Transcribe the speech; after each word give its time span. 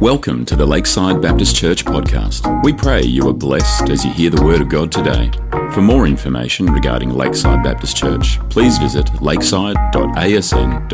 Welcome 0.00 0.46
to 0.46 0.56
the 0.56 0.64
Lakeside 0.64 1.20
Baptist 1.20 1.54
Church 1.54 1.84
podcast. 1.84 2.64
We 2.64 2.72
pray 2.72 3.02
you 3.02 3.28
are 3.28 3.34
blessed 3.34 3.90
as 3.90 4.02
you 4.02 4.10
hear 4.10 4.30
the 4.30 4.42
Word 4.42 4.62
of 4.62 4.70
God 4.70 4.90
today. 4.90 5.30
For 5.74 5.82
more 5.82 6.06
information 6.06 6.72
regarding 6.72 7.10
Lakeside 7.10 7.62
Baptist 7.62 7.98
Church, 7.98 8.38
please 8.48 8.78
visit 8.78 9.20
lakeside.asn.au. 9.20 10.86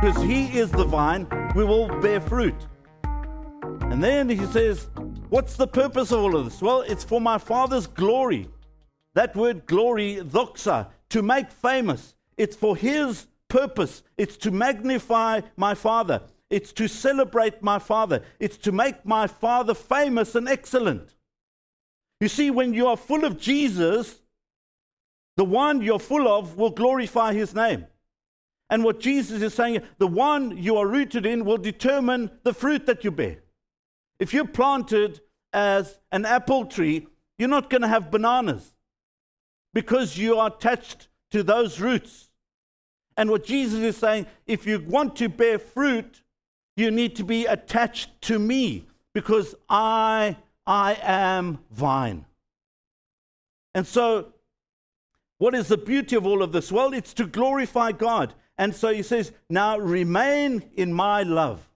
because 0.00 0.22
he 0.22 0.56
is 0.56 0.70
the 0.70 0.84
vine, 0.84 1.26
we 1.56 1.64
will 1.64 1.88
bear 2.00 2.20
fruit. 2.20 2.54
And 3.02 4.00
then 4.00 4.28
he 4.28 4.46
says, 4.46 4.86
What's 5.30 5.56
the 5.56 5.66
purpose 5.66 6.12
of 6.12 6.20
all 6.20 6.36
of 6.36 6.44
this? 6.44 6.62
Well, 6.62 6.82
it's 6.82 7.02
for 7.02 7.20
my 7.20 7.38
Father's 7.38 7.88
glory. 7.88 8.48
That 9.14 9.34
word 9.34 9.66
glory, 9.66 10.20
doxa, 10.22 10.90
to 11.08 11.22
make 11.22 11.50
famous. 11.50 12.14
It's 12.36 12.54
for 12.54 12.76
his 12.76 13.26
purpose. 13.48 14.02
It's 14.16 14.36
to 14.38 14.50
magnify 14.50 15.42
my 15.56 15.74
Father. 15.74 16.22
It's 16.50 16.72
to 16.74 16.88
celebrate 16.88 17.62
my 17.62 17.78
Father. 17.78 18.22
It's 18.38 18.56
to 18.58 18.72
make 18.72 19.04
my 19.04 19.26
Father 19.26 19.74
famous 19.74 20.34
and 20.34 20.48
excellent. 20.48 21.14
You 22.20 22.28
see, 22.28 22.50
when 22.50 22.72
you 22.72 22.86
are 22.86 22.96
full 22.96 23.24
of 23.24 23.38
Jesus, 23.38 24.20
the 25.36 25.44
one 25.44 25.82
you're 25.82 25.98
full 25.98 26.28
of 26.28 26.56
will 26.56 26.70
glorify 26.70 27.34
his 27.34 27.54
name. 27.54 27.86
And 28.70 28.82
what 28.82 29.00
Jesus 29.00 29.42
is 29.42 29.54
saying, 29.54 29.82
the 29.98 30.06
one 30.06 30.56
you 30.56 30.76
are 30.76 30.86
rooted 30.86 31.26
in 31.26 31.44
will 31.44 31.58
determine 31.58 32.30
the 32.42 32.54
fruit 32.54 32.86
that 32.86 33.04
you 33.04 33.10
bear. 33.10 33.38
If 34.18 34.32
you're 34.32 34.46
planted 34.46 35.20
as 35.52 35.98
an 36.10 36.24
apple 36.24 36.64
tree, 36.64 37.06
you're 37.38 37.48
not 37.48 37.70
going 37.70 37.82
to 37.82 37.88
have 37.88 38.10
bananas 38.10 38.74
because 39.74 40.16
you 40.16 40.38
are 40.38 40.48
attached 40.48 41.08
to 41.30 41.42
those 41.42 41.80
roots. 41.80 42.30
And 43.16 43.30
what 43.30 43.44
Jesus 43.44 43.80
is 43.80 43.96
saying, 43.96 44.26
if 44.46 44.66
you 44.66 44.80
want 44.80 45.16
to 45.16 45.28
bear 45.28 45.58
fruit, 45.58 46.22
you 46.76 46.90
need 46.90 47.16
to 47.16 47.24
be 47.24 47.46
attached 47.46 48.10
to 48.22 48.38
me 48.38 48.86
because 49.14 49.54
I 49.68 50.36
I 50.66 50.98
am 51.02 51.60
vine. 51.70 52.26
And 53.74 53.86
so 53.86 54.32
what 55.38 55.54
is 55.54 55.68
the 55.68 55.76
beauty 55.76 56.16
of 56.16 56.26
all 56.26 56.42
of 56.42 56.52
this? 56.52 56.72
Well, 56.72 56.92
it's 56.92 57.12
to 57.14 57.26
glorify 57.26 57.92
God. 57.92 58.34
And 58.58 58.74
so 58.74 58.92
he 58.92 59.02
says, 59.02 59.32
Now 59.50 59.78
remain 59.78 60.70
in 60.74 60.92
my 60.92 61.22
love. 61.22 61.68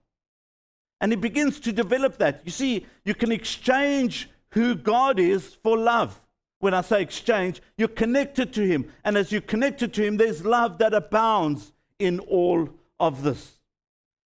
And 0.99 1.11
he 1.11 1.15
begins 1.15 1.59
to 1.61 1.71
develop 1.71 2.17
that. 2.17 2.41
You 2.43 2.51
see, 2.51 2.85
you 3.05 3.15
can 3.15 3.31
exchange 3.31 4.29
who 4.51 4.75
God 4.75 5.19
is 5.19 5.55
for 5.63 5.77
love. 5.77 6.19
When 6.61 6.75
I 6.75 6.81
say 6.81 7.01
exchange, 7.01 7.61
you're 7.75 7.87
connected 7.87 8.53
to 8.53 8.65
him. 8.65 8.85
And 9.03 9.17
as 9.17 9.31
you're 9.31 9.41
connected 9.41 9.93
to 9.95 10.03
him, 10.03 10.17
there's 10.17 10.45
love 10.45 10.77
that 10.77 10.93
abounds 10.93 11.73
in 11.99 12.19
all 12.19 12.69
of 12.99 13.23
this. 13.23 13.59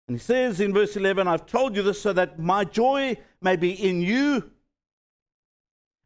And 0.07 0.17
he 0.17 0.19
says 0.19 0.59
in 0.59 0.73
verse 0.73 0.97
11, 0.97 1.27
I've 1.27 1.45
told 1.45 1.75
you 1.75 1.83
this 1.83 2.01
so 2.01 2.11
that 2.11 2.39
my 2.39 2.65
joy 2.65 3.17
may 3.39 3.55
be 3.55 3.71
in 3.71 4.01
you 4.01 4.51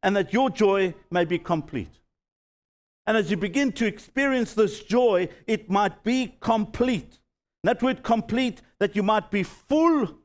and 0.03 0.16
that 0.17 0.33
your 0.33 0.50
joy 0.50 0.94
may 1.09 1.23
be 1.23 1.39
complete. 1.39 2.00
And 3.08 3.16
as 3.16 3.31
you 3.31 3.38
begin 3.38 3.72
to 3.73 3.86
experience 3.86 4.53
this 4.53 4.83
joy, 4.83 5.30
it 5.48 5.70
might 5.70 6.03
be 6.03 6.36
complete. 6.42 7.20
That 7.64 7.81
word 7.81 8.03
complete, 8.03 8.61
that 8.80 8.98
you 8.98 9.02
might 9.02 9.31
be 9.31 9.44
full 9.44 10.17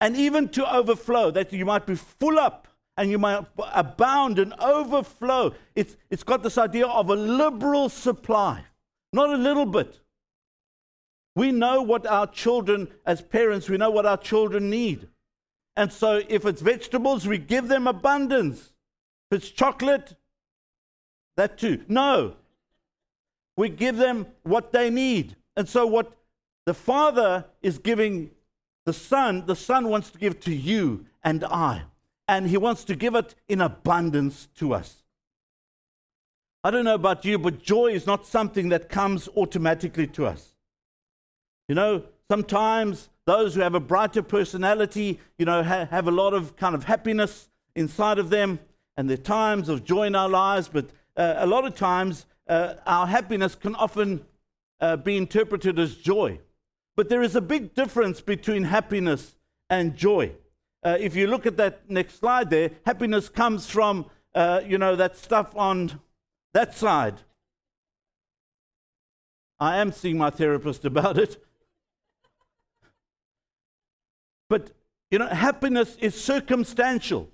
and 0.00 0.16
even 0.16 0.48
to 0.50 0.74
overflow, 0.74 1.30
that 1.32 1.52
you 1.52 1.66
might 1.66 1.86
be 1.86 1.94
full 1.94 2.38
up 2.38 2.68
and 2.98 3.12
you 3.12 3.18
might 3.18 3.46
abound 3.72 4.40
and 4.40 4.52
overflow. 4.54 5.54
It's, 5.76 5.96
it's 6.10 6.24
got 6.24 6.42
this 6.42 6.58
idea 6.58 6.88
of 6.88 7.08
a 7.10 7.14
liberal 7.14 7.88
supply, 7.88 8.64
not 9.12 9.30
a 9.30 9.36
little 9.36 9.66
bit. 9.66 10.00
We 11.36 11.52
know 11.52 11.80
what 11.80 12.08
our 12.08 12.26
children, 12.26 12.88
as 13.06 13.22
parents, 13.22 13.68
we 13.68 13.76
know 13.76 13.90
what 13.90 14.04
our 14.04 14.16
children 14.16 14.68
need. 14.68 15.06
And 15.76 15.92
so 15.92 16.22
if 16.28 16.44
it's 16.44 16.60
vegetables, 16.60 17.24
we 17.24 17.38
give 17.38 17.68
them 17.68 17.86
abundance. 17.86 18.72
If 19.30 19.38
it's 19.38 19.50
chocolate, 19.50 20.16
that 21.36 21.56
too. 21.56 21.84
No. 21.86 22.34
We 23.56 23.68
give 23.68 23.96
them 23.96 24.26
what 24.42 24.72
they 24.72 24.90
need. 24.90 25.36
And 25.56 25.68
so, 25.68 25.86
what 25.86 26.16
the 26.66 26.74
Father 26.74 27.44
is 27.62 27.78
giving 27.78 28.30
the 28.86 28.92
Son, 28.92 29.46
the 29.46 29.54
Son 29.54 29.88
wants 29.88 30.10
to 30.10 30.18
give 30.18 30.40
to 30.40 30.54
you 30.54 31.06
and 31.22 31.44
I. 31.44 31.82
And 32.28 32.46
He 32.46 32.56
wants 32.56 32.84
to 32.84 32.94
give 32.94 33.14
it 33.14 33.34
in 33.48 33.60
abundance 33.60 34.48
to 34.56 34.74
us. 34.74 35.02
I 36.62 36.70
don't 36.70 36.84
know 36.84 36.94
about 36.94 37.24
you, 37.24 37.38
but 37.38 37.62
joy 37.62 37.86
is 37.86 38.06
not 38.06 38.26
something 38.26 38.68
that 38.68 38.88
comes 38.88 39.28
automatically 39.36 40.06
to 40.08 40.26
us. 40.26 40.54
You 41.68 41.74
know, 41.74 42.04
sometimes 42.30 43.08
those 43.24 43.54
who 43.54 43.62
have 43.62 43.74
a 43.74 43.80
brighter 43.80 44.22
personality, 44.22 45.20
you 45.38 45.46
know, 45.46 45.62
ha- 45.62 45.86
have 45.90 46.08
a 46.08 46.10
lot 46.10 46.34
of 46.34 46.56
kind 46.56 46.74
of 46.74 46.84
happiness 46.84 47.48
inside 47.74 48.18
of 48.18 48.30
them, 48.30 48.58
and 48.96 49.08
there 49.08 49.14
are 49.14 49.22
times 49.22 49.68
of 49.68 49.84
joy 49.84 50.04
in 50.04 50.14
our 50.14 50.28
lives, 50.28 50.68
but 50.68 50.86
uh, 51.16 51.34
a 51.38 51.46
lot 51.46 51.64
of 51.64 51.74
times 51.74 52.26
uh, 52.48 52.74
our 52.86 53.06
happiness 53.06 53.54
can 53.54 53.74
often 53.76 54.24
uh, 54.80 54.96
be 54.96 55.16
interpreted 55.16 55.78
as 55.78 55.94
joy. 55.94 56.38
But 56.96 57.08
there 57.08 57.22
is 57.22 57.36
a 57.36 57.40
big 57.40 57.74
difference 57.74 58.20
between 58.20 58.64
happiness 58.64 59.36
and 59.70 59.96
joy. 59.96 60.32
Uh, 60.82 60.96
if 61.00 61.16
you 61.16 61.26
look 61.26 61.46
at 61.46 61.56
that 61.56 61.88
next 61.90 62.18
slide 62.18 62.50
there, 62.50 62.70
happiness 62.86 63.28
comes 63.28 63.68
from, 63.68 64.06
uh, 64.34 64.60
you 64.64 64.78
know, 64.78 64.94
that 64.94 65.16
stuff 65.16 65.54
on 65.56 66.00
that 66.54 66.74
side. 66.74 67.22
I 69.58 69.78
am 69.78 69.90
seeing 69.90 70.18
my 70.18 70.30
therapist 70.30 70.84
about 70.84 71.18
it. 71.18 71.42
But, 74.48 74.70
you 75.10 75.18
know, 75.18 75.26
happiness 75.26 75.96
is 75.96 76.14
circumstantial 76.14 77.28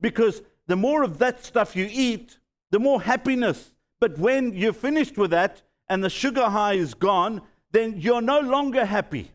because 0.00 0.42
the 0.66 0.76
more 0.76 1.02
of 1.02 1.18
that 1.18 1.44
stuff 1.44 1.74
you 1.74 1.88
eat, 1.90 2.38
the 2.70 2.78
more 2.78 3.02
happiness. 3.02 3.74
But 4.00 4.18
when 4.18 4.52
you're 4.54 4.72
finished 4.72 5.16
with 5.16 5.30
that 5.30 5.62
and 5.88 6.04
the 6.04 6.10
sugar 6.10 6.50
high 6.50 6.74
is 6.74 6.94
gone, 6.94 7.42
then 7.72 7.94
you're 7.96 8.20
no 8.20 8.40
longer 8.40 8.84
happy. 8.84 9.32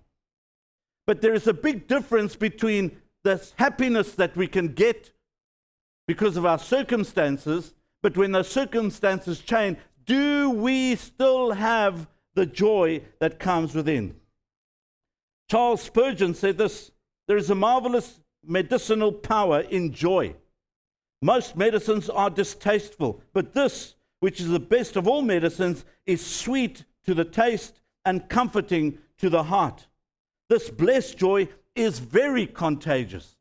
But 1.06 1.22
there 1.22 1.34
is 1.34 1.48
a 1.48 1.54
big 1.54 1.88
difference 1.88 2.36
between 2.36 2.98
the 3.28 3.46
happiness 3.58 4.14
that 4.14 4.38
we 4.38 4.48
can 4.48 4.70
get 4.70 5.12
because 6.08 6.38
of 6.38 6.46
our 6.46 6.58
circumstances, 6.58 7.74
but 8.02 8.16
when 8.16 8.32
those 8.32 8.48
circumstances 8.48 9.40
change, 9.40 9.78
do 10.06 10.50
we 10.50 10.96
still 10.96 11.52
have 11.52 12.08
the 12.36 12.46
joy 12.46 13.02
that 13.20 13.38
comes 13.38 13.76
within? 13.76 14.16
Charles 15.50 15.82
Spurgeon 15.82 16.34
said 16.36 16.58
this 16.58 16.92
there 17.28 17.36
is 17.36 17.50
a 17.50 17.56
marvelous 17.56 18.22
medicinal 18.46 19.12
power 19.12 19.60
in 19.60 19.92
joy. 19.92 20.34
Most 21.22 21.58
medicines 21.58 22.10
are 22.10 22.30
distasteful, 22.30 23.22
but 23.34 23.54
this, 23.54 23.96
which 24.22 24.40
is 24.40 24.48
the 24.48 24.60
best 24.60 24.96
of 24.96 25.06
all 25.06 25.22
medicines, 25.22 25.84
is 26.06 26.26
sweet 26.26 26.86
to 27.06 27.14
the 27.14 27.26
taste 27.26 27.82
and 28.06 28.30
comforting 28.30 29.00
to 29.18 29.30
the 29.30 29.44
heart. 29.44 29.88
This 30.48 30.70
blessed 30.70 31.18
joy 31.18 31.50
is 31.78 32.00
very 32.00 32.46
contagious. 32.46 33.36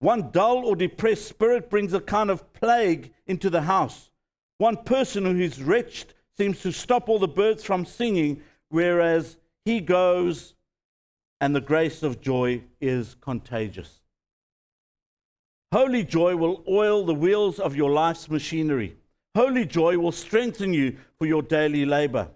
One 0.00 0.30
dull 0.30 0.66
or 0.66 0.76
depressed 0.76 1.26
spirit 1.26 1.70
brings 1.70 1.94
a 1.94 2.00
kind 2.00 2.30
of 2.30 2.52
plague 2.52 3.12
into 3.26 3.48
the 3.48 3.62
house. 3.62 4.10
One 4.58 4.76
person 4.76 5.24
who 5.24 5.40
is 5.40 5.62
wretched 5.62 6.14
seems 6.36 6.60
to 6.60 6.72
stop 6.72 7.08
all 7.08 7.18
the 7.18 7.28
birds 7.28 7.64
from 7.64 7.84
singing, 7.84 8.42
whereas 8.68 9.36
he 9.64 9.80
goes 9.80 10.54
and 11.40 11.54
the 11.54 11.60
grace 11.60 12.02
of 12.02 12.20
joy 12.20 12.62
is 12.80 13.16
contagious. 13.20 14.00
Holy 15.72 16.04
joy 16.04 16.36
will 16.36 16.62
oil 16.68 17.04
the 17.04 17.14
wheels 17.14 17.58
of 17.58 17.74
your 17.74 17.90
life's 17.90 18.30
machinery. 18.30 18.96
Holy 19.34 19.64
joy 19.66 19.98
will 19.98 20.12
strengthen 20.12 20.72
you 20.72 20.96
for 21.18 21.26
your 21.26 21.42
daily 21.42 21.84
labor. 21.84 22.28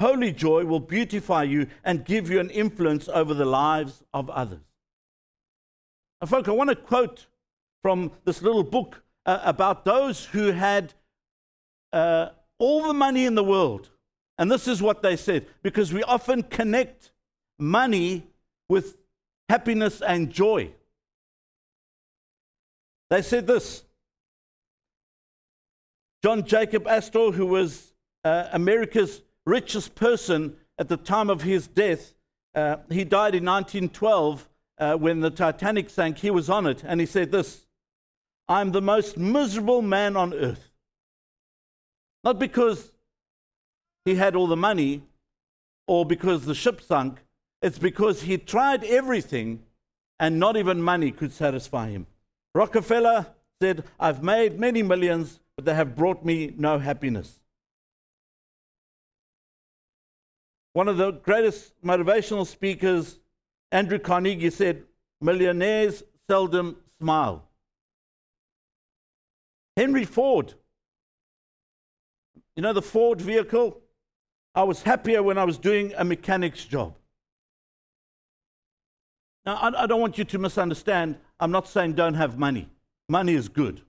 Holy 0.00 0.32
joy 0.32 0.64
will 0.64 0.80
beautify 0.80 1.44
you 1.44 1.68
and 1.84 2.04
give 2.04 2.30
you 2.30 2.40
an 2.40 2.50
influence 2.50 3.08
over 3.08 3.34
the 3.34 3.44
lives 3.44 4.02
of 4.12 4.28
others. 4.30 4.60
And, 6.20 6.28
folks, 6.28 6.48
I 6.48 6.52
want 6.52 6.70
to 6.70 6.76
quote 6.76 7.26
from 7.82 8.12
this 8.24 8.42
little 8.42 8.64
book 8.64 9.02
uh, 9.26 9.40
about 9.42 9.84
those 9.84 10.24
who 10.24 10.52
had 10.52 10.94
uh, 11.92 12.30
all 12.58 12.86
the 12.86 12.94
money 12.94 13.26
in 13.26 13.34
the 13.34 13.44
world. 13.44 13.90
And 14.38 14.50
this 14.50 14.66
is 14.66 14.80
what 14.80 15.02
they 15.02 15.16
said 15.16 15.46
because 15.62 15.92
we 15.92 16.02
often 16.02 16.42
connect 16.42 17.12
money 17.58 18.26
with 18.68 18.96
happiness 19.48 20.00
and 20.00 20.30
joy. 20.30 20.72
They 23.10 23.22
said 23.22 23.46
this 23.46 23.84
John 26.22 26.44
Jacob 26.44 26.86
Astor, 26.86 27.32
who 27.32 27.46
was 27.46 27.92
uh, 28.24 28.48
America's 28.52 29.20
richest 29.46 29.94
person 29.94 30.56
at 30.78 30.88
the 30.88 30.96
time 30.96 31.30
of 31.30 31.42
his 31.42 31.66
death, 31.66 32.14
uh, 32.54 32.76
he 32.90 33.04
died 33.04 33.34
in 33.34 33.44
1912 33.44 34.48
uh, 34.78 34.94
when 34.96 35.20
the 35.20 35.30
Titanic 35.30 35.90
sank. 35.90 36.18
He 36.18 36.30
was 36.30 36.50
on 36.50 36.66
it, 36.66 36.82
and 36.84 37.00
he 37.00 37.06
said 37.06 37.32
this 37.32 37.66
I'm 38.48 38.72
the 38.72 38.82
most 38.82 39.16
miserable 39.16 39.82
man 39.82 40.16
on 40.16 40.34
earth. 40.34 40.70
Not 42.24 42.38
because 42.38 42.92
he 44.04 44.14
had 44.16 44.36
all 44.36 44.46
the 44.46 44.56
money, 44.56 45.02
or 45.86 46.04
because 46.04 46.44
the 46.44 46.54
ship 46.54 46.80
sunk. 46.80 47.20
It's 47.60 47.78
because 47.78 48.22
he 48.22 48.38
tried 48.38 48.82
everything 48.84 49.62
and 50.18 50.38
not 50.38 50.56
even 50.56 50.82
money 50.82 51.10
could 51.10 51.32
satisfy 51.32 51.90
him. 51.90 52.06
Rockefeller 52.54 53.26
said, 53.60 53.84
I've 53.98 54.22
made 54.22 54.58
many 54.58 54.82
millions, 54.82 55.40
but 55.56 55.64
they 55.64 55.74
have 55.74 55.94
brought 55.94 56.24
me 56.24 56.54
no 56.56 56.78
happiness. 56.78 57.41
One 60.72 60.88
of 60.88 60.96
the 60.96 61.12
greatest 61.12 61.74
motivational 61.84 62.46
speakers, 62.46 63.18
Andrew 63.70 63.98
Carnegie, 63.98 64.50
said, 64.50 64.84
Millionaires 65.20 66.02
seldom 66.28 66.76
smile. 67.00 67.44
Henry 69.76 70.04
Ford, 70.04 70.54
you 72.56 72.62
know 72.62 72.72
the 72.72 72.82
Ford 72.82 73.20
vehicle? 73.20 73.80
I 74.54 74.64
was 74.64 74.82
happier 74.82 75.22
when 75.22 75.38
I 75.38 75.44
was 75.44 75.58
doing 75.58 75.94
a 75.96 76.04
mechanic's 76.04 76.64
job. 76.64 76.94
Now, 79.46 79.58
I, 79.60 79.86
don't 79.86 80.00
want 80.00 80.18
you 80.18 80.24
to 80.24 80.38
misunderstand. 80.38 81.16
I'm 81.40 81.50
not 81.50 81.66
saying 81.66 81.94
don't 81.94 82.14
have 82.14 82.38
money. 82.38 82.68
Money 83.08 83.34
is 83.34 83.48
good. 83.48 83.80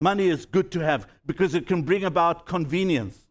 Money 0.00 0.28
is 0.28 0.46
good 0.46 0.70
to 0.72 0.80
have 0.80 1.06
because 1.26 1.54
it 1.54 1.66
can 1.66 1.82
bring 1.82 2.04
about 2.04 2.46
convenience, 2.46 3.26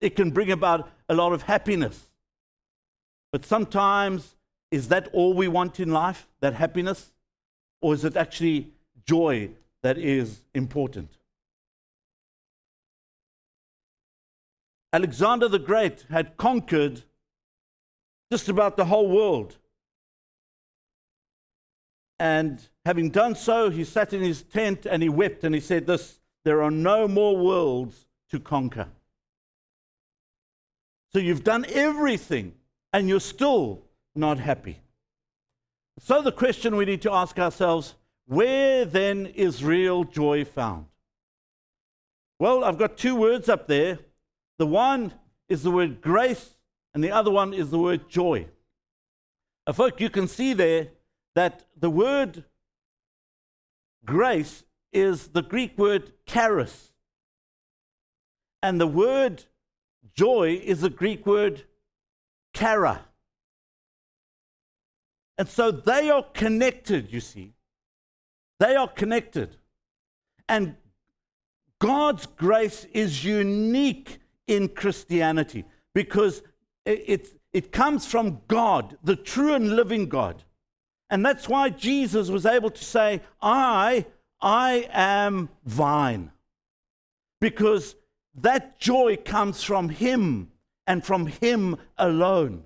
it 0.00 0.16
can 0.16 0.30
bring 0.30 0.50
about 0.50 0.90
a 1.08 1.14
lot 1.14 1.32
of 1.32 1.42
happiness. 1.42 2.10
But 3.32 3.44
sometimes, 3.44 4.34
is 4.70 4.88
that 4.88 5.08
all 5.12 5.34
we 5.34 5.48
want 5.48 5.80
in 5.80 5.90
life, 5.90 6.26
that 6.40 6.54
happiness? 6.54 7.12
Or 7.80 7.94
is 7.94 8.04
it 8.04 8.16
actually 8.16 8.72
joy 9.06 9.50
that 9.82 9.98
is 9.98 10.40
important? 10.54 11.10
Alexander 14.92 15.48
the 15.48 15.58
Great 15.58 16.06
had 16.10 16.36
conquered 16.36 17.02
just 18.30 18.48
about 18.48 18.76
the 18.76 18.86
whole 18.86 19.08
world. 19.08 19.56
And 22.18 22.60
having 22.84 23.10
done 23.10 23.34
so, 23.34 23.70
he 23.70 23.84
sat 23.84 24.12
in 24.12 24.22
his 24.22 24.42
tent 24.42 24.86
and 24.86 25.02
he 25.02 25.08
wept 25.08 25.44
and 25.44 25.54
he 25.54 25.60
said, 25.60 25.86
This, 25.86 26.20
there 26.44 26.62
are 26.62 26.70
no 26.70 27.06
more 27.06 27.36
worlds 27.36 28.06
to 28.30 28.40
conquer. 28.40 28.88
So 31.12 31.18
you've 31.18 31.44
done 31.44 31.64
everything 31.68 32.54
and 32.92 33.08
you're 33.08 33.20
still 33.20 33.82
not 34.14 34.38
happy. 34.38 34.80
So 36.00 36.22
the 36.22 36.32
question 36.32 36.76
we 36.76 36.84
need 36.84 37.02
to 37.02 37.12
ask 37.12 37.38
ourselves 37.38 37.94
where 38.26 38.84
then 38.84 39.26
is 39.26 39.64
real 39.64 40.04
joy 40.04 40.44
found? 40.44 40.86
Well, 42.38 42.62
I've 42.62 42.78
got 42.78 42.98
two 42.98 43.16
words 43.16 43.48
up 43.48 43.66
there. 43.66 43.98
The 44.58 44.66
one 44.66 45.14
is 45.48 45.62
the 45.62 45.70
word 45.70 46.00
grace, 46.00 46.58
and 46.94 47.02
the 47.02 47.10
other 47.10 47.30
one 47.30 47.54
is 47.54 47.70
the 47.70 47.78
word 47.78 48.08
joy. 48.08 48.46
Uh, 49.66 49.72
folk, 49.72 50.00
you 50.00 50.10
can 50.10 50.28
see 50.28 50.52
there 50.52 50.88
that 51.34 51.64
the 51.76 51.90
word 51.90 52.44
grace 54.04 54.64
is 54.92 55.28
the 55.28 55.42
Greek 55.42 55.78
word 55.78 56.12
charis. 56.26 56.92
And 58.62 58.80
the 58.80 58.86
word 58.86 59.44
joy 60.14 60.60
is 60.62 60.80
the 60.80 60.90
Greek 60.90 61.26
word 61.26 61.64
chara. 62.54 63.04
And 65.36 65.48
so 65.48 65.70
they 65.70 66.10
are 66.10 66.24
connected, 66.34 67.12
you 67.12 67.20
see. 67.20 67.54
They 68.58 68.74
are 68.74 68.88
connected. 68.88 69.56
And 70.48 70.76
God's 71.78 72.26
grace 72.26 72.86
is 72.92 73.24
unique 73.24 74.18
in 74.48 74.68
Christianity 74.68 75.64
because 75.94 76.42
it, 76.84 77.28
it 77.52 77.70
comes 77.70 78.06
from 78.06 78.40
God, 78.48 78.98
the 79.04 79.14
true 79.14 79.54
and 79.54 79.76
living 79.76 80.08
God. 80.08 80.42
And 81.10 81.24
that's 81.24 81.48
why 81.48 81.70
Jesus 81.70 82.28
was 82.28 82.44
able 82.44 82.70
to 82.70 82.84
say, 82.84 83.22
I, 83.40 84.06
I 84.40 84.88
am 84.92 85.48
vine. 85.64 86.32
Because 87.40 87.94
that 88.42 88.78
joy 88.78 89.16
comes 89.24 89.62
from 89.62 89.88
Him 89.88 90.50
and 90.86 91.04
from 91.04 91.26
Him 91.26 91.76
alone. 91.96 92.64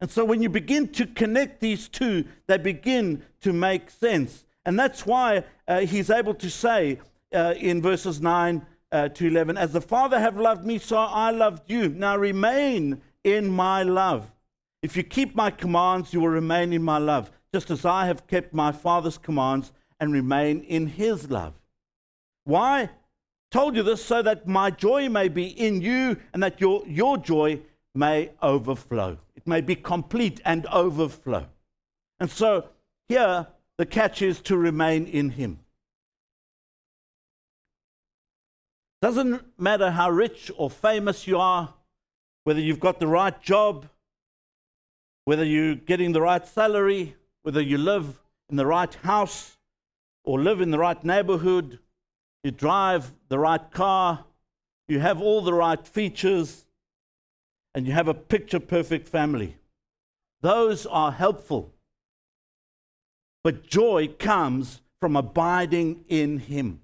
And 0.00 0.10
so 0.10 0.24
when 0.24 0.42
you 0.42 0.48
begin 0.48 0.88
to 0.88 1.06
connect 1.06 1.60
these 1.60 1.88
two, 1.88 2.24
they 2.46 2.58
begin 2.58 3.22
to 3.40 3.52
make 3.52 3.90
sense. 3.90 4.44
And 4.66 4.78
that's 4.78 5.06
why 5.06 5.44
uh, 5.68 5.80
he's 5.80 6.10
able 6.10 6.34
to 6.34 6.50
say 6.50 6.98
uh, 7.34 7.54
in 7.56 7.80
verses 7.80 8.20
9 8.20 8.66
uh, 8.92 9.08
to 9.08 9.26
11, 9.26 9.56
As 9.56 9.72
the 9.72 9.80
Father 9.80 10.18
have 10.18 10.38
loved 10.38 10.64
me, 10.64 10.78
so 10.78 10.96
I 10.96 11.30
loved 11.30 11.70
you. 11.70 11.88
Now 11.88 12.16
remain 12.16 13.00
in 13.22 13.50
my 13.50 13.82
love. 13.82 14.30
If 14.82 14.96
you 14.96 15.02
keep 15.02 15.34
my 15.34 15.50
commands, 15.50 16.12
you 16.12 16.20
will 16.20 16.28
remain 16.28 16.72
in 16.72 16.82
my 16.82 16.98
love, 16.98 17.30
just 17.52 17.70
as 17.70 17.84
I 17.84 18.06
have 18.06 18.26
kept 18.26 18.52
my 18.52 18.72
Father's 18.72 19.16
commands 19.16 19.72
and 19.98 20.12
remain 20.12 20.60
in 20.60 20.86
his 20.86 21.30
love. 21.30 21.54
Why? 22.44 22.90
Told 23.54 23.76
you 23.76 23.84
this 23.84 24.04
so 24.04 24.20
that 24.20 24.48
my 24.48 24.68
joy 24.68 25.08
may 25.08 25.28
be 25.28 25.44
in 25.44 25.80
you 25.80 26.16
and 26.32 26.42
that 26.42 26.60
your, 26.60 26.82
your 26.88 27.16
joy 27.16 27.60
may 27.94 28.32
overflow. 28.42 29.16
It 29.36 29.46
may 29.46 29.60
be 29.60 29.76
complete 29.76 30.40
and 30.44 30.66
overflow. 30.66 31.46
And 32.18 32.28
so 32.28 32.64
here, 33.06 33.46
the 33.78 33.86
catch 33.86 34.22
is 34.22 34.40
to 34.40 34.56
remain 34.56 35.06
in 35.06 35.30
Him. 35.30 35.60
Doesn't 39.00 39.40
matter 39.56 39.92
how 39.92 40.10
rich 40.10 40.50
or 40.56 40.68
famous 40.68 41.28
you 41.28 41.38
are, 41.38 41.74
whether 42.42 42.58
you've 42.58 42.80
got 42.80 42.98
the 42.98 43.06
right 43.06 43.40
job, 43.40 43.86
whether 45.26 45.44
you're 45.44 45.76
getting 45.76 46.10
the 46.10 46.22
right 46.22 46.44
salary, 46.44 47.14
whether 47.44 47.60
you 47.60 47.78
live 47.78 48.18
in 48.50 48.56
the 48.56 48.66
right 48.66 48.92
house 48.92 49.58
or 50.24 50.40
live 50.40 50.60
in 50.60 50.72
the 50.72 50.78
right 50.80 51.04
neighborhood, 51.04 51.78
you 52.44 52.50
drive 52.50 53.10
the 53.28 53.38
right 53.38 53.70
car, 53.72 54.24
you 54.86 55.00
have 55.00 55.20
all 55.20 55.40
the 55.40 55.54
right 55.54 55.88
features, 55.88 56.66
and 57.74 57.86
you 57.86 57.92
have 57.92 58.06
a 58.06 58.14
picture 58.14 58.60
perfect 58.60 59.08
family. 59.08 59.56
Those 60.42 60.84
are 60.86 61.10
helpful. 61.10 61.72
But 63.42 63.66
joy 63.66 64.08
comes 64.08 64.82
from 65.00 65.16
abiding 65.16 66.04
in 66.08 66.38
Him. 66.38 66.82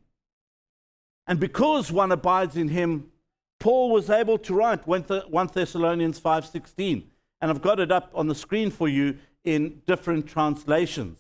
And 1.26 1.38
because 1.38 1.92
one 1.92 2.10
abides 2.10 2.56
in 2.56 2.68
Him, 2.68 3.12
Paul 3.60 3.90
was 3.90 4.08
able 4.08 4.38
to 4.38 4.54
write 4.54 4.86
1 4.86 5.52
Thessalonians 5.52 6.18
5:16, 6.18 7.04
and 7.40 7.50
I've 7.50 7.62
got 7.62 7.78
it 7.78 7.92
up 7.92 8.10
on 8.14 8.26
the 8.28 8.34
screen 8.34 8.70
for 8.70 8.88
you 8.88 9.18
in 9.44 9.82
different 9.86 10.26
translations. 10.26 11.18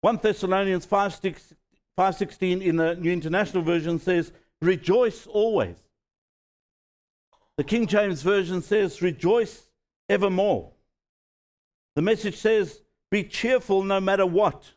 1 0.00 0.18
Thessalonians 0.18 0.84
5:16 0.84 1.56
in 1.96 2.76
the 2.76 2.96
New 2.96 3.12
International 3.12 3.62
Version 3.62 3.98
says, 3.98 4.32
"Rejoice 4.60 5.26
always." 5.26 5.76
The 7.56 7.64
King 7.64 7.86
James 7.86 8.22
Version 8.22 8.62
says, 8.62 9.00
Rejoice 9.00 9.70
evermore. 10.08 10.72
The 11.94 12.02
message 12.02 12.36
says, 12.36 12.80
Be 13.10 13.22
cheerful 13.22 13.84
no 13.84 14.00
matter 14.00 14.26
what. 14.26 14.72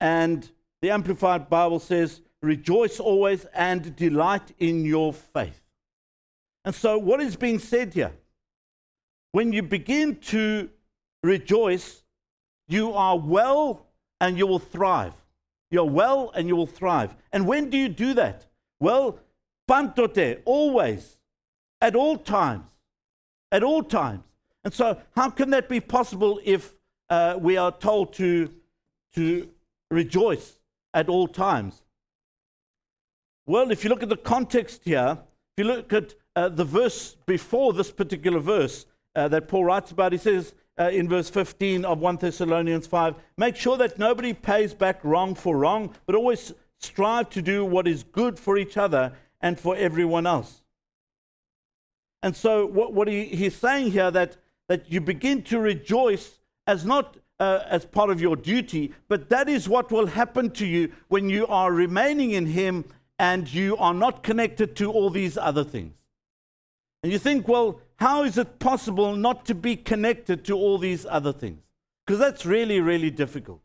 And 0.00 0.48
the 0.82 0.90
Amplified 0.90 1.48
Bible 1.48 1.80
says, 1.80 2.20
Rejoice 2.42 3.00
always 3.00 3.46
and 3.46 3.96
delight 3.96 4.52
in 4.58 4.84
your 4.84 5.12
faith. 5.12 5.60
And 6.64 6.74
so, 6.74 6.98
what 6.98 7.20
is 7.20 7.34
being 7.34 7.58
said 7.58 7.94
here? 7.94 8.12
When 9.32 9.52
you 9.52 9.62
begin 9.62 10.16
to 10.16 10.68
rejoice, 11.22 12.02
you 12.68 12.92
are 12.92 13.18
well 13.18 13.86
and 14.20 14.36
you 14.36 14.46
will 14.46 14.58
thrive. 14.58 15.14
You're 15.70 15.84
well 15.84 16.30
and 16.34 16.48
you 16.48 16.56
will 16.56 16.66
thrive. 16.66 17.14
And 17.32 17.46
when 17.46 17.70
do 17.70 17.76
you 17.76 17.88
do 17.88 18.14
that? 18.14 18.46
Well, 18.80 19.18
pantote, 19.68 20.40
always 20.44 21.18
at 21.80 21.94
all 21.94 22.16
times. 22.16 22.70
At 23.52 23.62
all 23.62 23.82
times. 23.82 24.24
And 24.64 24.72
so, 24.72 25.00
how 25.14 25.30
can 25.30 25.50
that 25.50 25.68
be 25.68 25.80
possible 25.80 26.40
if 26.44 26.74
uh, 27.08 27.36
we 27.38 27.56
are 27.56 27.72
told 27.72 28.12
to, 28.14 28.50
to 29.14 29.48
rejoice 29.90 30.58
at 30.92 31.08
all 31.08 31.28
times? 31.28 31.82
Well, 33.46 33.70
if 33.70 33.84
you 33.84 33.90
look 33.90 34.02
at 34.02 34.10
the 34.10 34.16
context 34.16 34.82
here, 34.84 35.18
if 35.56 35.64
you 35.64 35.72
look 35.72 35.92
at 35.92 36.14
uh, 36.36 36.48
the 36.50 36.64
verse 36.64 37.16
before 37.24 37.72
this 37.72 37.90
particular 37.90 38.40
verse 38.40 38.84
uh, 39.16 39.28
that 39.28 39.48
Paul 39.48 39.64
writes 39.64 39.90
about, 39.90 40.12
he 40.12 40.18
says 40.18 40.54
uh, 40.78 40.90
in 40.90 41.08
verse 41.08 41.28
15 41.28 41.84
of 41.84 41.98
1 41.98 42.16
Thessalonians 42.16 42.86
5 42.86 43.14
make 43.36 43.56
sure 43.56 43.76
that 43.76 43.98
nobody 43.98 44.32
pays 44.32 44.74
back 44.74 45.04
wrong 45.04 45.34
for 45.34 45.56
wrong, 45.56 45.94
but 46.06 46.14
always 46.14 46.52
strive 46.78 47.30
to 47.30 47.42
do 47.42 47.64
what 47.64 47.88
is 47.88 48.02
good 48.04 48.38
for 48.38 48.56
each 48.56 48.76
other 48.76 49.12
and 49.40 49.58
for 49.58 49.76
everyone 49.76 50.26
else. 50.26 50.62
And 52.22 52.36
so, 52.36 52.66
what, 52.66 52.92
what 52.92 53.08
he, 53.08 53.24
he's 53.26 53.56
saying 53.56 53.92
here 53.92 54.10
that, 54.10 54.36
that 54.68 54.90
you 54.90 55.00
begin 55.00 55.42
to 55.44 55.58
rejoice 55.58 56.38
as 56.66 56.84
not 56.84 57.16
uh, 57.40 57.60
as 57.68 57.84
part 57.84 58.10
of 58.10 58.20
your 58.20 58.36
duty, 58.36 58.92
but 59.08 59.28
that 59.28 59.48
is 59.48 59.68
what 59.68 59.92
will 59.92 60.06
happen 60.06 60.50
to 60.50 60.66
you 60.66 60.92
when 61.08 61.28
you 61.28 61.46
are 61.46 61.72
remaining 61.72 62.32
in 62.32 62.46
Him 62.46 62.84
and 63.18 63.52
you 63.52 63.76
are 63.76 63.94
not 63.94 64.22
connected 64.22 64.76
to 64.76 64.90
all 64.90 65.10
these 65.10 65.38
other 65.38 65.64
things. 65.64 65.97
And 67.02 67.12
you 67.12 67.18
think, 67.18 67.46
well, 67.46 67.80
how 67.96 68.24
is 68.24 68.38
it 68.38 68.58
possible 68.58 69.14
not 69.16 69.44
to 69.46 69.54
be 69.54 69.76
connected 69.76 70.44
to 70.46 70.56
all 70.56 70.78
these 70.78 71.06
other 71.06 71.32
things? 71.32 71.60
Because 72.06 72.18
that's 72.18 72.46
really, 72.46 72.80
really 72.80 73.10
difficult. 73.10 73.60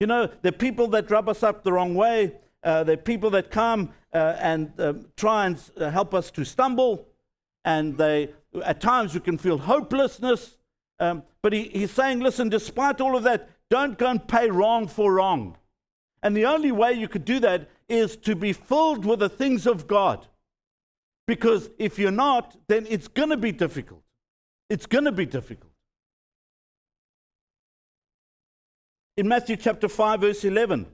You 0.00 0.06
know, 0.06 0.30
are 0.44 0.52
people 0.52 0.88
that 0.88 1.10
rub 1.10 1.28
us 1.28 1.42
up 1.42 1.64
the 1.64 1.72
wrong 1.72 1.94
way. 1.94 2.32
Uh, 2.62 2.84
are 2.86 2.96
people 2.96 3.30
that 3.30 3.50
come 3.50 3.90
uh, 4.12 4.36
and 4.38 4.72
uh, 4.78 4.94
try 5.16 5.46
and 5.46 5.60
uh, 5.78 5.90
help 5.90 6.14
us 6.14 6.30
to 6.32 6.44
stumble. 6.44 7.06
And 7.64 7.96
they, 7.96 8.30
at 8.64 8.80
times, 8.80 9.14
we 9.14 9.20
can 9.20 9.38
feel 9.38 9.58
hopelessness. 9.58 10.56
Um, 10.98 11.22
but 11.42 11.52
he, 11.52 11.64
he's 11.64 11.90
saying, 11.90 12.20
listen, 12.20 12.48
despite 12.48 13.00
all 13.00 13.16
of 13.16 13.24
that, 13.24 13.48
don't 13.70 13.98
go 13.98 14.06
and 14.06 14.26
pay 14.26 14.50
wrong 14.50 14.86
for 14.86 15.14
wrong. 15.14 15.56
And 16.22 16.36
the 16.36 16.46
only 16.46 16.72
way 16.72 16.92
you 16.92 17.08
could 17.08 17.24
do 17.24 17.40
that 17.40 17.68
is 17.88 18.16
to 18.18 18.34
be 18.34 18.52
filled 18.52 19.04
with 19.04 19.20
the 19.20 19.28
things 19.28 19.66
of 19.66 19.86
God. 19.86 20.26
Because 21.26 21.70
if 21.78 21.98
you're 21.98 22.10
not, 22.10 22.56
then 22.68 22.86
it's 22.88 23.08
going 23.08 23.30
to 23.30 23.36
be 23.36 23.52
difficult. 23.52 24.02
It's 24.70 24.86
going 24.86 25.04
to 25.04 25.12
be 25.12 25.26
difficult. 25.26 25.72
In 29.16 29.28
Matthew 29.28 29.56
chapter 29.56 29.88
5, 29.88 30.20
verse 30.20 30.44
11, 30.44 30.86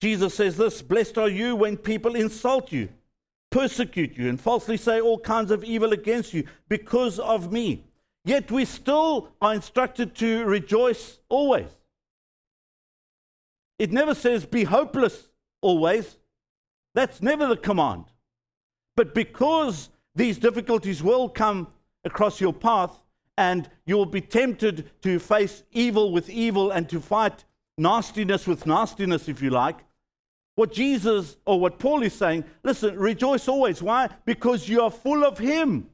Jesus 0.00 0.34
says 0.34 0.56
this 0.56 0.82
Blessed 0.82 1.16
are 1.16 1.28
you 1.28 1.54
when 1.54 1.76
people 1.76 2.16
insult 2.16 2.72
you, 2.72 2.88
persecute 3.50 4.16
you, 4.16 4.28
and 4.28 4.40
falsely 4.40 4.76
say 4.76 5.00
all 5.00 5.18
kinds 5.18 5.50
of 5.50 5.62
evil 5.62 5.92
against 5.92 6.34
you 6.34 6.44
because 6.68 7.18
of 7.18 7.52
me. 7.52 7.84
Yet 8.24 8.50
we 8.50 8.64
still 8.64 9.28
are 9.40 9.54
instructed 9.54 10.14
to 10.16 10.44
rejoice 10.44 11.20
always. 11.28 11.70
It 13.78 13.92
never 13.92 14.14
says 14.14 14.44
be 14.44 14.64
hopeless 14.64 15.28
always. 15.60 16.16
That's 16.94 17.22
never 17.22 17.46
the 17.46 17.56
command. 17.56 18.04
But 18.96 19.14
because 19.14 19.90
these 20.14 20.38
difficulties 20.38 21.02
will 21.02 21.28
come 21.28 21.68
across 22.04 22.40
your 22.40 22.52
path 22.52 23.02
and 23.38 23.68
you'll 23.86 24.06
be 24.06 24.20
tempted 24.20 24.90
to 25.02 25.18
face 25.18 25.62
evil 25.72 26.12
with 26.12 26.28
evil 26.28 26.70
and 26.70 26.88
to 26.90 27.00
fight 27.00 27.44
nastiness 27.78 28.46
with 28.46 28.66
nastiness, 28.66 29.28
if 29.28 29.40
you 29.40 29.50
like, 29.50 29.78
what 30.54 30.72
Jesus 30.72 31.36
or 31.46 31.58
what 31.58 31.78
Paul 31.78 32.02
is 32.02 32.12
saying, 32.12 32.44
listen, 32.62 32.98
rejoice 32.98 33.48
always. 33.48 33.82
Why? 33.82 34.10
Because 34.24 34.68
you 34.68 34.82
are 34.82 34.90
full 34.90 35.24
of 35.24 35.38
Him. 35.38 35.88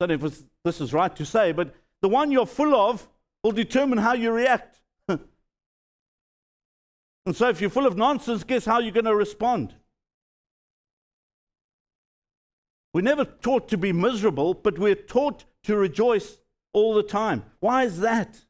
I 0.00 0.06
don't 0.06 0.20
know 0.20 0.26
if 0.26 0.42
this 0.64 0.80
is 0.80 0.92
right 0.92 1.14
to 1.16 1.24
say, 1.24 1.52
but 1.52 1.74
the 2.00 2.08
one 2.08 2.32
you're 2.32 2.46
full 2.46 2.74
of 2.74 3.06
will 3.42 3.52
determine 3.52 3.98
how 3.98 4.14
you 4.14 4.32
react. 4.32 4.80
and 5.08 5.20
so 7.32 7.48
if 7.48 7.60
you're 7.60 7.70
full 7.70 7.86
of 7.86 7.96
nonsense, 7.96 8.42
guess 8.42 8.64
how 8.64 8.80
you're 8.80 8.92
going 8.92 9.04
to 9.04 9.14
respond? 9.14 9.74
We're 12.92 13.02
never 13.02 13.24
taught 13.24 13.68
to 13.68 13.76
be 13.76 13.92
miserable, 13.92 14.54
but 14.54 14.78
we're 14.78 14.94
taught 14.94 15.44
to 15.64 15.76
rejoice 15.76 16.38
all 16.72 16.94
the 16.94 17.02
time. 17.02 17.44
Why 17.60 17.84
is 17.84 18.00
that? 18.00 18.40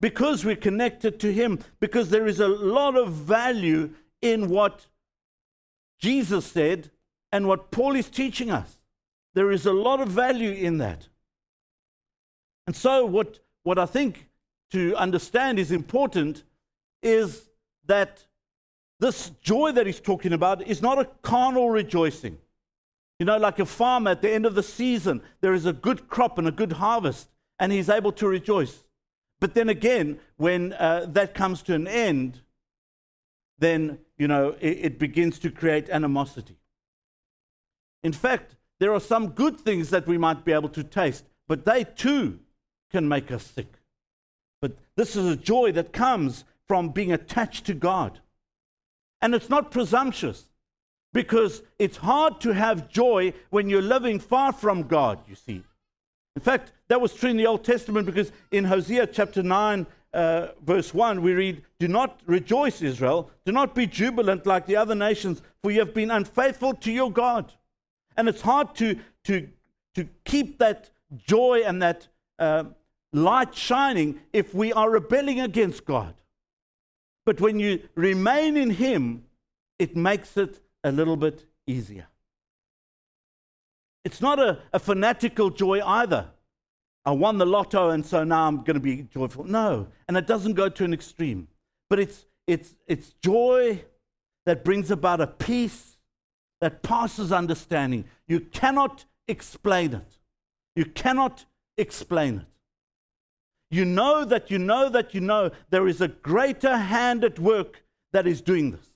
Because 0.00 0.44
we're 0.44 0.56
connected 0.56 1.18
to 1.20 1.32
Him, 1.32 1.60
because 1.80 2.10
there 2.10 2.26
is 2.26 2.40
a 2.40 2.48
lot 2.48 2.96
of 2.96 3.12
value 3.12 3.90
in 4.20 4.48
what 4.48 4.86
Jesus 5.98 6.44
said 6.44 6.90
and 7.32 7.48
what 7.48 7.70
Paul 7.70 7.96
is 7.96 8.10
teaching 8.10 8.50
us. 8.50 8.78
There 9.34 9.50
is 9.50 9.66
a 9.66 9.72
lot 9.72 10.00
of 10.00 10.08
value 10.08 10.50
in 10.50 10.78
that. 10.78 11.08
And 12.66 12.76
so, 12.76 13.06
what, 13.06 13.40
what 13.62 13.78
I 13.78 13.86
think 13.86 14.28
to 14.72 14.94
understand 14.96 15.58
is 15.58 15.70
important 15.70 16.42
is 17.02 17.48
that 17.86 18.26
this 18.98 19.30
joy 19.42 19.72
that 19.72 19.86
he's 19.86 20.00
talking 20.00 20.32
about 20.32 20.66
is 20.66 20.82
not 20.82 20.98
a 20.98 21.04
carnal 21.22 21.70
rejoicing. 21.70 22.38
You 23.18 23.26
know, 23.26 23.38
like 23.38 23.58
a 23.58 23.66
farmer 23.66 24.10
at 24.10 24.22
the 24.22 24.30
end 24.30 24.44
of 24.44 24.54
the 24.54 24.62
season, 24.62 25.22
there 25.40 25.54
is 25.54 25.64
a 25.64 25.72
good 25.72 26.08
crop 26.08 26.38
and 26.38 26.46
a 26.46 26.52
good 26.52 26.72
harvest, 26.72 27.28
and 27.58 27.72
he's 27.72 27.88
able 27.88 28.12
to 28.12 28.28
rejoice. 28.28 28.84
But 29.40 29.54
then 29.54 29.68
again, 29.68 30.18
when 30.36 30.74
uh, 30.74 31.06
that 31.08 31.34
comes 31.34 31.62
to 31.62 31.74
an 31.74 31.86
end, 31.86 32.40
then, 33.58 33.98
you 34.18 34.28
know, 34.28 34.56
it, 34.60 34.78
it 34.82 34.98
begins 34.98 35.38
to 35.40 35.50
create 35.50 35.88
animosity. 35.88 36.56
In 38.02 38.12
fact, 38.12 38.56
there 38.78 38.92
are 38.92 39.00
some 39.00 39.28
good 39.28 39.58
things 39.60 39.90
that 39.90 40.06
we 40.06 40.18
might 40.18 40.44
be 40.44 40.52
able 40.52 40.68
to 40.70 40.84
taste, 40.84 41.24
but 41.48 41.64
they 41.64 41.84
too 41.84 42.38
can 42.90 43.08
make 43.08 43.32
us 43.32 43.42
sick. 43.44 43.78
But 44.60 44.72
this 44.94 45.16
is 45.16 45.26
a 45.26 45.36
joy 45.36 45.72
that 45.72 45.92
comes 45.92 46.44
from 46.66 46.90
being 46.90 47.12
attached 47.12 47.64
to 47.66 47.74
God. 47.74 48.20
And 49.22 49.34
it's 49.34 49.48
not 49.48 49.70
presumptuous 49.70 50.48
because 51.16 51.62
it's 51.78 51.96
hard 51.96 52.42
to 52.42 52.52
have 52.52 52.90
joy 52.90 53.32
when 53.48 53.70
you're 53.70 53.80
living 53.80 54.20
far 54.20 54.52
from 54.52 54.82
God, 54.82 55.18
you 55.26 55.34
see. 55.34 55.62
In 56.36 56.42
fact, 56.42 56.72
that 56.88 57.00
was 57.00 57.14
true 57.14 57.30
in 57.30 57.38
the 57.38 57.46
Old 57.46 57.64
Testament 57.64 58.04
because 58.04 58.30
in 58.50 58.64
Hosea 58.64 59.06
chapter 59.06 59.42
9, 59.42 59.86
uh, 60.12 60.48
verse 60.62 60.92
1, 60.92 61.22
we 61.22 61.32
read, 61.32 61.62
Do 61.78 61.88
not 61.88 62.20
rejoice, 62.26 62.82
Israel. 62.82 63.30
Do 63.46 63.52
not 63.52 63.74
be 63.74 63.86
jubilant 63.86 64.44
like 64.44 64.66
the 64.66 64.76
other 64.76 64.94
nations, 64.94 65.40
for 65.62 65.70
you 65.70 65.78
have 65.78 65.94
been 65.94 66.10
unfaithful 66.10 66.74
to 66.74 66.92
your 66.92 67.10
God. 67.10 67.50
And 68.18 68.28
it's 68.28 68.42
hard 68.42 68.74
to, 68.74 68.98
to, 69.24 69.48
to 69.94 70.06
keep 70.26 70.58
that 70.58 70.90
joy 71.16 71.62
and 71.64 71.80
that 71.80 72.08
uh, 72.38 72.64
light 73.14 73.54
shining 73.54 74.20
if 74.34 74.52
we 74.52 74.70
are 74.70 74.90
rebelling 74.90 75.40
against 75.40 75.86
God. 75.86 76.12
But 77.24 77.40
when 77.40 77.58
you 77.58 77.88
remain 77.94 78.58
in 78.58 78.68
Him, 78.68 79.24
it 79.78 79.96
makes 79.96 80.36
it 80.36 80.60
a 80.86 80.92
little 80.92 81.16
bit 81.16 81.44
easier. 81.66 82.06
It's 84.04 84.20
not 84.20 84.38
a, 84.38 84.60
a 84.72 84.78
fanatical 84.78 85.50
joy 85.50 85.84
either. 85.84 86.28
I 87.04 87.10
won 87.10 87.38
the 87.38 87.46
lotto 87.46 87.90
and 87.90 88.06
so 88.06 88.22
now 88.22 88.46
I'm 88.46 88.58
going 88.58 88.74
to 88.74 88.80
be 88.80 89.02
joyful. 89.02 89.44
No, 89.44 89.88
and 90.06 90.16
it 90.16 90.26
doesn't 90.28 90.54
go 90.54 90.68
to 90.68 90.84
an 90.84 90.94
extreme. 90.94 91.48
But 91.90 91.98
it's, 91.98 92.24
it's, 92.46 92.76
it's 92.86 93.14
joy 93.20 93.84
that 94.44 94.64
brings 94.64 94.92
about 94.92 95.20
a 95.20 95.26
peace 95.26 95.96
that 96.60 96.82
passes 96.82 97.32
understanding. 97.32 98.04
You 98.28 98.40
cannot 98.40 99.04
explain 99.26 99.92
it. 99.94 100.18
You 100.76 100.84
cannot 100.84 101.46
explain 101.76 102.38
it. 102.38 102.46
You 103.70 103.84
know 103.84 104.24
that 104.24 104.52
you 104.52 104.58
know 104.58 104.88
that 104.88 105.14
you 105.14 105.20
know 105.20 105.50
there 105.70 105.88
is 105.88 106.00
a 106.00 106.08
greater 106.08 106.76
hand 106.76 107.24
at 107.24 107.40
work 107.40 107.82
that 108.12 108.28
is 108.28 108.40
doing 108.40 108.70
this. 108.70 108.95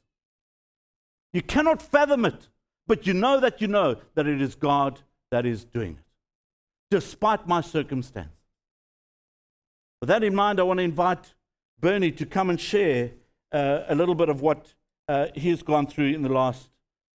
You 1.32 1.42
cannot 1.42 1.80
fathom 1.80 2.24
it, 2.24 2.48
but 2.86 3.06
you 3.06 3.14
know 3.14 3.38
that 3.40 3.60
you 3.60 3.68
know 3.68 3.96
that 4.14 4.26
it 4.26 4.40
is 4.40 4.54
God 4.54 5.00
that 5.30 5.46
is 5.46 5.64
doing 5.64 5.92
it, 5.92 6.04
despite 6.90 7.46
my 7.46 7.60
circumstance. 7.60 8.32
With 10.00 10.08
that 10.08 10.24
in 10.24 10.34
mind, 10.34 10.58
I 10.58 10.64
want 10.64 10.78
to 10.78 10.84
invite 10.84 11.34
Bernie 11.78 12.10
to 12.12 12.26
come 12.26 12.50
and 12.50 12.60
share 12.60 13.12
uh, 13.52 13.84
a 13.88 13.94
little 13.94 14.14
bit 14.14 14.28
of 14.28 14.40
what 14.40 14.74
uh, 15.08 15.26
he's 15.34 15.62
gone 15.62 15.86
through 15.86 16.08
in 16.14 16.22
the 16.22 16.28
last 16.28 16.70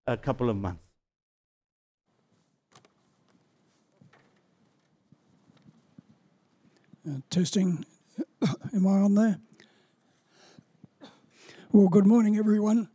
uh, 0.06 0.16
couple 0.16 0.50
of 0.50 0.56
months. 0.56 0.82
Uh, 7.08 7.18
testing. 7.30 7.84
Am 8.74 8.86
I 8.86 8.90
on 8.90 9.14
there? 9.14 9.38
Well, 11.72 11.88
good 11.88 12.06
morning, 12.06 12.38
everyone. 12.38 12.88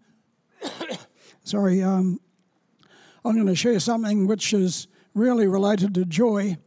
Sorry, 1.49 1.81
um, 1.81 2.19
I'm 3.25 3.33
going 3.33 3.47
to 3.47 3.55
share 3.55 3.79
something 3.79 4.27
which 4.27 4.53
is 4.53 4.87
really 5.15 5.47
related 5.47 5.95
to 5.95 6.05
joy. 6.05 6.57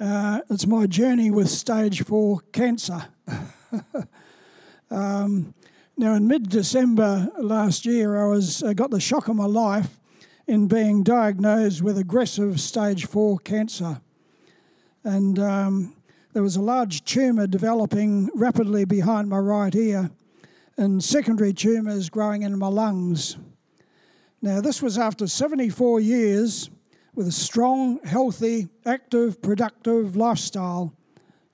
Uh, 0.00 0.40
it's 0.50 0.66
my 0.66 0.88
journey 0.88 1.30
with 1.30 1.48
stage 1.48 2.02
four 2.02 2.40
cancer. 2.50 3.06
um, 4.90 5.54
now, 5.96 6.14
in 6.14 6.26
mid 6.26 6.48
December 6.48 7.30
last 7.38 7.86
year, 7.86 8.20
I 8.20 8.26
was 8.26 8.64
I 8.64 8.74
got 8.74 8.90
the 8.90 8.98
shock 8.98 9.28
of 9.28 9.36
my 9.36 9.46
life 9.46 10.00
in 10.48 10.66
being 10.66 11.04
diagnosed 11.04 11.82
with 11.82 11.96
aggressive 11.96 12.60
stage 12.60 13.06
four 13.06 13.38
cancer. 13.38 14.00
And 15.04 15.38
um, 15.38 15.94
there 16.32 16.42
was 16.42 16.56
a 16.56 16.60
large 16.60 17.04
tumour 17.04 17.46
developing 17.46 18.30
rapidly 18.34 18.84
behind 18.84 19.28
my 19.28 19.38
right 19.38 19.76
ear, 19.76 20.10
and 20.76 21.04
secondary 21.04 21.52
tumours 21.52 22.10
growing 22.10 22.42
in 22.42 22.58
my 22.58 22.66
lungs. 22.66 23.36
Now, 24.44 24.60
this 24.60 24.82
was 24.82 24.98
after 24.98 25.26
74 25.26 26.00
years 26.00 26.68
with 27.14 27.26
a 27.26 27.32
strong, 27.32 27.98
healthy, 28.04 28.68
active, 28.84 29.40
productive 29.40 30.16
lifestyle, 30.16 30.92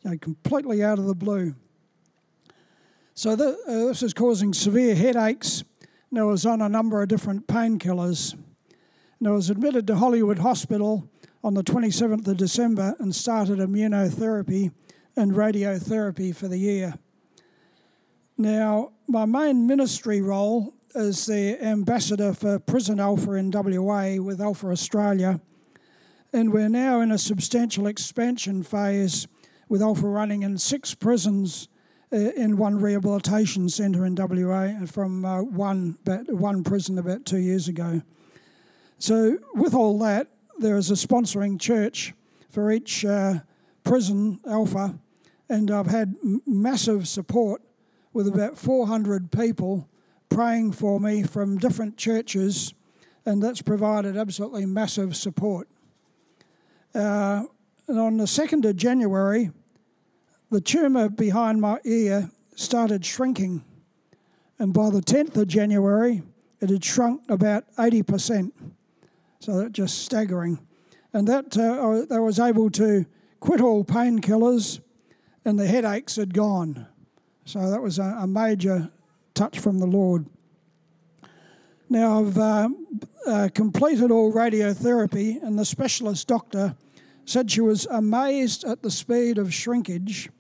you 0.03 0.11
know, 0.11 0.19
completely 0.19 0.83
out 0.83 0.99
of 0.99 1.05
the 1.07 1.15
blue. 1.15 1.55
So, 3.15 3.35
uh, 3.35 3.37
this 3.37 4.03
was 4.03 4.13
causing 4.13 4.53
severe 4.53 4.97
headaches. 4.97 5.63
And 6.11 6.19
I 6.19 6.25
was 6.25 6.45
on 6.45 6.61
a 6.61 6.69
number 6.69 7.01
of 7.01 7.07
different 7.07 7.47
painkillers. 7.47 8.35
And 9.21 9.29
I 9.29 9.31
was 9.31 9.51
admitted 9.51 9.87
to 9.87 9.95
Hollywood 9.95 10.41
Hospital 10.41 11.09
on 11.45 11.55
the 11.55 11.63
27th 11.63 12.27
of 12.27 12.39
December 12.39 12.97
and 12.99 13.15
started 13.15 13.61
immunotherapy 13.61 14.73
and 15.15 15.31
radiotherapy 15.31 16.35
for 16.35 16.49
the 16.49 16.59
year. 16.59 16.95
Now, 18.37 18.91
my 19.07 19.27
main 19.27 19.69
ministry 19.69 20.21
role 20.21 20.75
as 20.95 21.27
the 21.27 21.63
ambassador 21.63 22.33
for 22.33 22.59
Prison 22.59 22.99
Alpha 22.99 23.33
in 23.33 23.51
WA 23.51 24.17
with 24.17 24.41
Alpha 24.41 24.69
Australia, 24.69 25.41
and 26.33 26.53
we're 26.53 26.69
now 26.69 27.01
in 27.01 27.13
a 27.13 27.19
substantial 27.19 27.87
expansion 27.87 28.63
phase 28.63 29.29
with 29.69 29.83
Alpha 29.83 30.07
running 30.07 30.43
in 30.43 30.59
six 30.59 30.95
prisons 30.95 31.69
uh, 32.13 32.17
in 32.17 32.57
one 32.57 32.81
rehabilitation 32.81 33.69
centre 33.69 34.05
in 34.05 34.15
WA 34.17 34.85
from 34.87 35.25
uh, 35.25 35.43
one, 35.43 35.97
one 36.29 36.65
prison 36.65 36.99
about 36.99 37.25
two 37.25 37.39
years 37.39 37.69
ago. 37.69 38.03
So, 38.99 39.39
with 39.55 39.75
all 39.75 39.99
that, 40.01 40.29
there 40.59 40.77
is 40.77 40.91
a 40.91 40.95
sponsoring 40.95 41.61
church 41.61 42.15
for 42.51 42.71
each 42.71 43.05
uh, 43.05 43.41
prison, 43.85 44.41
Alpha, 44.47 44.99
and 45.49 45.71
I've 45.71 45.87
had 45.87 46.17
m- 46.23 46.43
massive 46.47 47.07
support 47.09 47.63
with 48.13 48.27
about 48.27 48.59
400 48.59 49.31
people 49.31 49.89
praying 50.31 50.73
for 50.73 50.99
me 50.99 51.23
from 51.23 51.59
different 51.59 51.97
churches, 51.97 52.73
and 53.27 53.43
that's 53.43 53.61
provided 53.61 54.17
absolutely 54.17 54.65
massive 54.65 55.15
support. 55.15 55.69
Uh, 56.95 57.45
and 57.87 57.99
on 57.99 58.17
the 58.17 58.25
2nd 58.25 58.65
of 58.65 58.77
January, 58.77 59.51
the 60.51 60.61
tumour 60.61 61.09
behind 61.09 61.61
my 61.61 61.79
ear 61.85 62.31
started 62.55 63.05
shrinking, 63.05 63.65
and 64.59 64.73
by 64.73 64.91
the 64.91 65.01
10th 65.01 65.37
of 65.37 65.49
January, 65.49 66.23
it 66.61 66.71
had 66.71 66.85
shrunk 66.85 67.23
about 67.29 67.65
80%. 67.77 68.53
So 69.41 69.59
that's 69.59 69.73
just 69.73 70.05
staggering. 70.05 70.61
And 71.13 71.27
that 71.27 71.57
uh, 71.57 72.15
I 72.15 72.19
was 72.19 72.39
able 72.39 72.71
to 72.71 73.07
quit 73.41 73.61
all 73.61 73.85
painkillers, 73.85 74.81
and 75.45 75.59
the 75.59 75.67
headaches 75.67 76.17
had 76.17 76.35
gone. 76.35 76.87
So 77.47 77.71
that 77.71 77.83
was 77.83 77.99
a, 77.99 78.19
a 78.21 78.27
major 78.27 78.91
touch 79.35 79.59
from 79.59 79.79
the 79.79 79.87
Lord. 79.87 80.27
Now, 81.89 82.21
I've 82.21 82.39
uh, 82.39 82.69
uh, 83.27 83.49
completed 83.53 84.11
all 84.11 84.33
radiotherapy, 84.33 85.43
and 85.43 85.59
the 85.59 85.65
specialist 85.65 86.29
doctor 86.29 86.77
said 87.25 87.51
she 87.51 87.61
was 87.61 87.87
amazed 87.87 88.65
at 88.65 88.83
the 88.83 88.91
speed 88.91 89.39
of 89.39 89.53
shrinkage, 89.53 90.31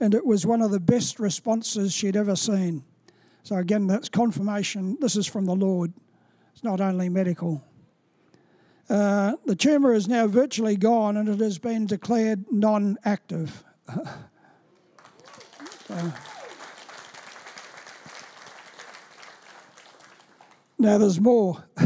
and 0.00 0.14
it 0.14 0.26
was 0.26 0.44
one 0.44 0.62
of 0.62 0.72
the 0.72 0.80
best 0.80 1.20
responses 1.20 1.92
she'd 1.92 2.16
ever 2.16 2.34
seen. 2.34 2.82
So, 3.44 3.56
again, 3.56 3.86
that's 3.86 4.08
confirmation 4.08 4.98
this 5.00 5.14
is 5.14 5.26
from 5.26 5.44
the 5.44 5.54
Lord, 5.54 5.92
it's 6.52 6.64
not 6.64 6.80
only 6.80 7.08
medical. 7.08 7.62
Uh, 8.88 9.34
the 9.44 9.56
tumour 9.56 9.92
is 9.94 10.06
now 10.08 10.26
virtually 10.26 10.76
gone 10.76 11.16
and 11.16 11.28
it 11.28 11.40
has 11.40 11.58
been 11.58 11.86
declared 11.86 12.44
non 12.52 12.96
active. 13.04 13.64
now 20.86 20.98
there's 20.98 21.20
more. 21.20 21.64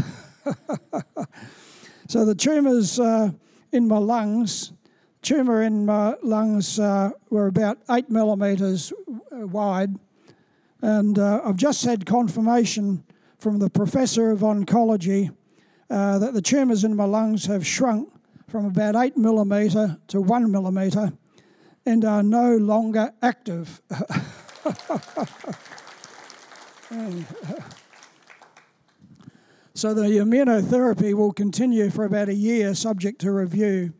so 2.07 2.23
the 2.23 2.35
tumours 2.35 2.99
uh, 2.99 3.31
in 3.71 3.87
my 3.87 3.97
lungs, 3.97 4.73
tumour 5.23 5.63
in 5.63 5.87
my 5.87 6.13
lungs 6.21 6.79
uh, 6.79 7.09
were 7.31 7.47
about 7.47 7.79
eight 7.89 8.11
millimetres 8.11 8.93
wide, 9.31 9.95
and 10.83 11.17
uh, 11.17 11.41
I've 11.43 11.55
just 11.55 11.83
had 11.83 12.05
confirmation 12.05 13.03
from 13.39 13.57
the 13.57 13.71
professor 13.71 14.29
of 14.29 14.41
oncology 14.41 15.35
uh, 15.89 16.19
that 16.19 16.35
the 16.35 16.41
tumours 16.41 16.83
in 16.83 16.95
my 16.95 17.05
lungs 17.05 17.47
have 17.47 17.65
shrunk 17.65 18.07
from 18.47 18.65
about 18.65 18.95
8 18.95 19.17
millimetre 19.17 19.97
to 20.09 20.21
1 20.21 20.51
millimetre 20.51 21.11
and 21.87 22.05
are 22.05 22.21
no 22.21 22.55
longer 22.55 23.11
active. 23.23 23.81
so 29.73 29.93
the 29.93 30.03
immunotherapy 30.03 31.13
will 31.13 31.31
continue 31.31 31.89
for 31.89 32.05
about 32.05 32.27
a 32.29 32.33
year, 32.33 32.75
subject 32.75 33.21
to 33.21 33.31
review. 33.31 33.93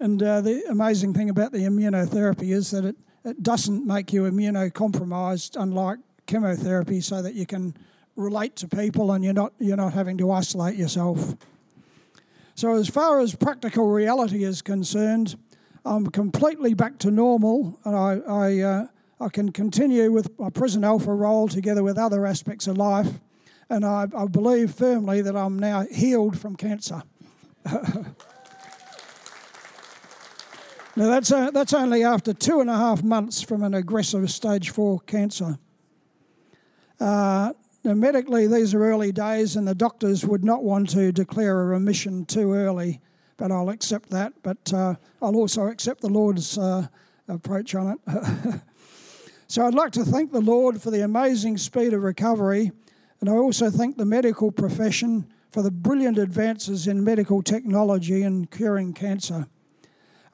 And 0.00 0.22
uh, 0.22 0.40
the 0.40 0.62
amazing 0.68 1.14
thing 1.14 1.30
about 1.30 1.52
the 1.52 1.60
immunotherapy 1.60 2.52
is 2.52 2.70
that 2.72 2.84
it, 2.84 2.96
it 3.24 3.42
doesn't 3.42 3.86
make 3.86 4.12
you 4.12 4.22
immunocompromised, 4.22 5.60
unlike 5.60 5.98
chemotherapy, 6.26 7.00
so 7.00 7.22
that 7.22 7.34
you 7.34 7.46
can 7.46 7.74
relate 8.16 8.56
to 8.56 8.68
people 8.68 9.12
and 9.12 9.24
you're 9.24 9.32
not, 9.32 9.52
you're 9.58 9.76
not 9.76 9.92
having 9.92 10.18
to 10.18 10.30
isolate 10.32 10.76
yourself. 10.76 11.36
So, 12.56 12.74
as 12.74 12.88
far 12.88 13.20
as 13.20 13.34
practical 13.34 13.88
reality 13.88 14.42
is 14.42 14.62
concerned, 14.62 15.36
I'm 15.84 16.06
completely 16.06 16.74
back 16.74 16.98
to 17.00 17.10
normal 17.10 17.78
and 17.84 17.94
I, 17.94 18.18
I, 18.26 18.60
uh, 18.60 18.86
I 19.20 19.28
can 19.28 19.52
continue 19.52 20.10
with 20.10 20.36
my 20.38 20.50
prison 20.50 20.82
alpha 20.82 21.14
role 21.14 21.48
together 21.48 21.82
with 21.84 21.96
other 21.96 22.26
aspects 22.26 22.66
of 22.66 22.76
life. 22.76 23.20
And 23.68 23.84
I, 23.84 24.06
I 24.16 24.26
believe 24.26 24.72
firmly 24.72 25.22
that 25.22 25.36
I'm 25.36 25.58
now 25.58 25.86
healed 25.90 26.38
from 26.38 26.56
cancer. 26.56 27.02
Now, 30.98 31.08
that's, 31.08 31.30
uh, 31.30 31.50
that's 31.50 31.74
only 31.74 32.04
after 32.04 32.32
two 32.32 32.60
and 32.62 32.70
a 32.70 32.76
half 32.76 33.02
months 33.02 33.42
from 33.42 33.62
an 33.62 33.74
aggressive 33.74 34.30
stage 34.30 34.70
four 34.70 35.00
cancer. 35.00 35.58
Uh, 36.98 37.52
now, 37.84 37.92
medically, 37.92 38.46
these 38.46 38.72
are 38.72 38.82
early 38.82 39.12
days, 39.12 39.56
and 39.56 39.68
the 39.68 39.74
doctors 39.74 40.24
would 40.24 40.42
not 40.42 40.64
want 40.64 40.88
to 40.90 41.12
declare 41.12 41.60
a 41.60 41.66
remission 41.66 42.24
too 42.24 42.54
early, 42.54 43.02
but 43.36 43.52
I'll 43.52 43.68
accept 43.68 44.08
that. 44.08 44.32
But 44.42 44.72
uh, 44.72 44.94
I'll 45.20 45.36
also 45.36 45.66
accept 45.66 46.00
the 46.00 46.08
Lord's 46.08 46.56
uh, 46.56 46.86
approach 47.28 47.74
on 47.74 47.98
it. 47.98 48.60
so 49.48 49.66
I'd 49.66 49.74
like 49.74 49.92
to 49.92 50.04
thank 50.04 50.32
the 50.32 50.40
Lord 50.40 50.80
for 50.80 50.90
the 50.90 51.02
amazing 51.02 51.58
speed 51.58 51.92
of 51.92 52.02
recovery, 52.02 52.72
and 53.20 53.30
I 53.30 53.34
also 53.34 53.70
thank 53.70 53.96
the 53.96 54.04
medical 54.04 54.50
profession 54.50 55.26
for 55.50 55.62
the 55.62 55.70
brilliant 55.70 56.18
advances 56.18 56.86
in 56.86 57.02
medical 57.02 57.42
technology 57.42 58.22
in 58.22 58.46
curing 58.46 58.92
cancer. 58.92 59.46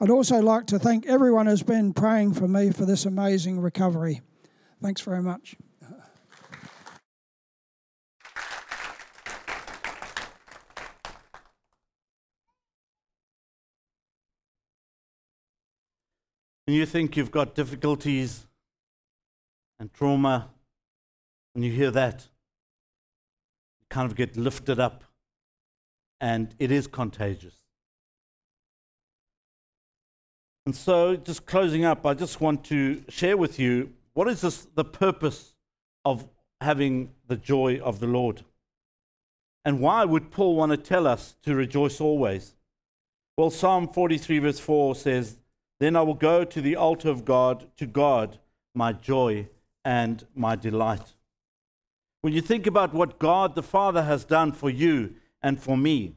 I'd 0.01 0.09
also 0.09 0.41
like 0.41 0.67
to 0.67 0.79
thank 0.79 1.05
everyone 1.05 1.45
who's 1.45 1.63
been 1.63 1.93
praying 1.93 2.33
for 2.33 2.47
me 2.47 2.71
for 2.71 2.85
this 2.85 3.05
amazing 3.05 3.59
recovery. 3.59 4.21
Thanks 4.81 5.01
very 5.01 5.21
much. 5.21 5.55
and 16.65 16.75
you 16.75 16.85
think 16.85 17.15
you've 17.15 17.31
got 17.31 17.55
difficulties 17.55 18.47
and 19.79 19.93
trauma, 19.93 20.49
when 21.53 21.63
you 21.63 21.71
hear 21.71 21.91
that, 21.91 22.29
kind 23.93 24.09
of 24.09 24.17
get 24.17 24.35
lifted 24.35 24.79
up, 24.79 25.03
and 26.19 26.55
it 26.57 26.71
is 26.71 26.87
contagious. 26.87 27.55
And 30.65 30.75
so, 30.75 31.15
just 31.15 31.45
closing 31.45 31.85
up, 31.85 32.05
I 32.05 32.15
just 32.15 32.41
want 32.41 32.63
to 32.65 33.03
share 33.07 33.37
with 33.37 33.59
you 33.59 33.91
what 34.13 34.27
is 34.27 34.41
this, 34.41 34.67
the 34.73 34.85
purpose 34.85 35.53
of 36.05 36.27
having 36.59 37.11
the 37.27 37.35
joy 37.35 37.79
of 37.83 37.99
the 37.99 38.07
Lord? 38.07 38.43
And 39.65 39.79
why 39.79 40.05
would 40.05 40.31
Paul 40.31 40.55
want 40.55 40.71
to 40.71 40.77
tell 40.77 41.05
us 41.05 41.35
to 41.43 41.53
rejoice 41.53 42.01
always? 42.01 42.55
Well, 43.37 43.49
Psalm 43.49 43.87
43, 43.87 44.39
verse 44.39 44.59
4 44.59 44.95
says, 44.95 45.37
then 45.79 45.95
I 45.95 46.01
will 46.01 46.13
go 46.13 46.43
to 46.45 46.61
the 46.61 46.75
altar 46.75 47.09
of 47.09 47.25
God, 47.25 47.67
to 47.77 47.85
God, 47.85 48.39
my 48.73 48.93
joy 48.93 49.49
and 49.83 50.25
my 50.35 50.55
delight. 50.55 51.13
When 52.23 52.31
you 52.31 52.39
think 52.39 52.65
about 52.65 52.93
what 52.93 53.19
God 53.19 53.53
the 53.53 53.61
Father 53.61 54.03
has 54.03 54.23
done 54.23 54.53
for 54.53 54.69
you 54.69 55.15
and 55.41 55.61
for 55.61 55.75
me, 55.75 56.15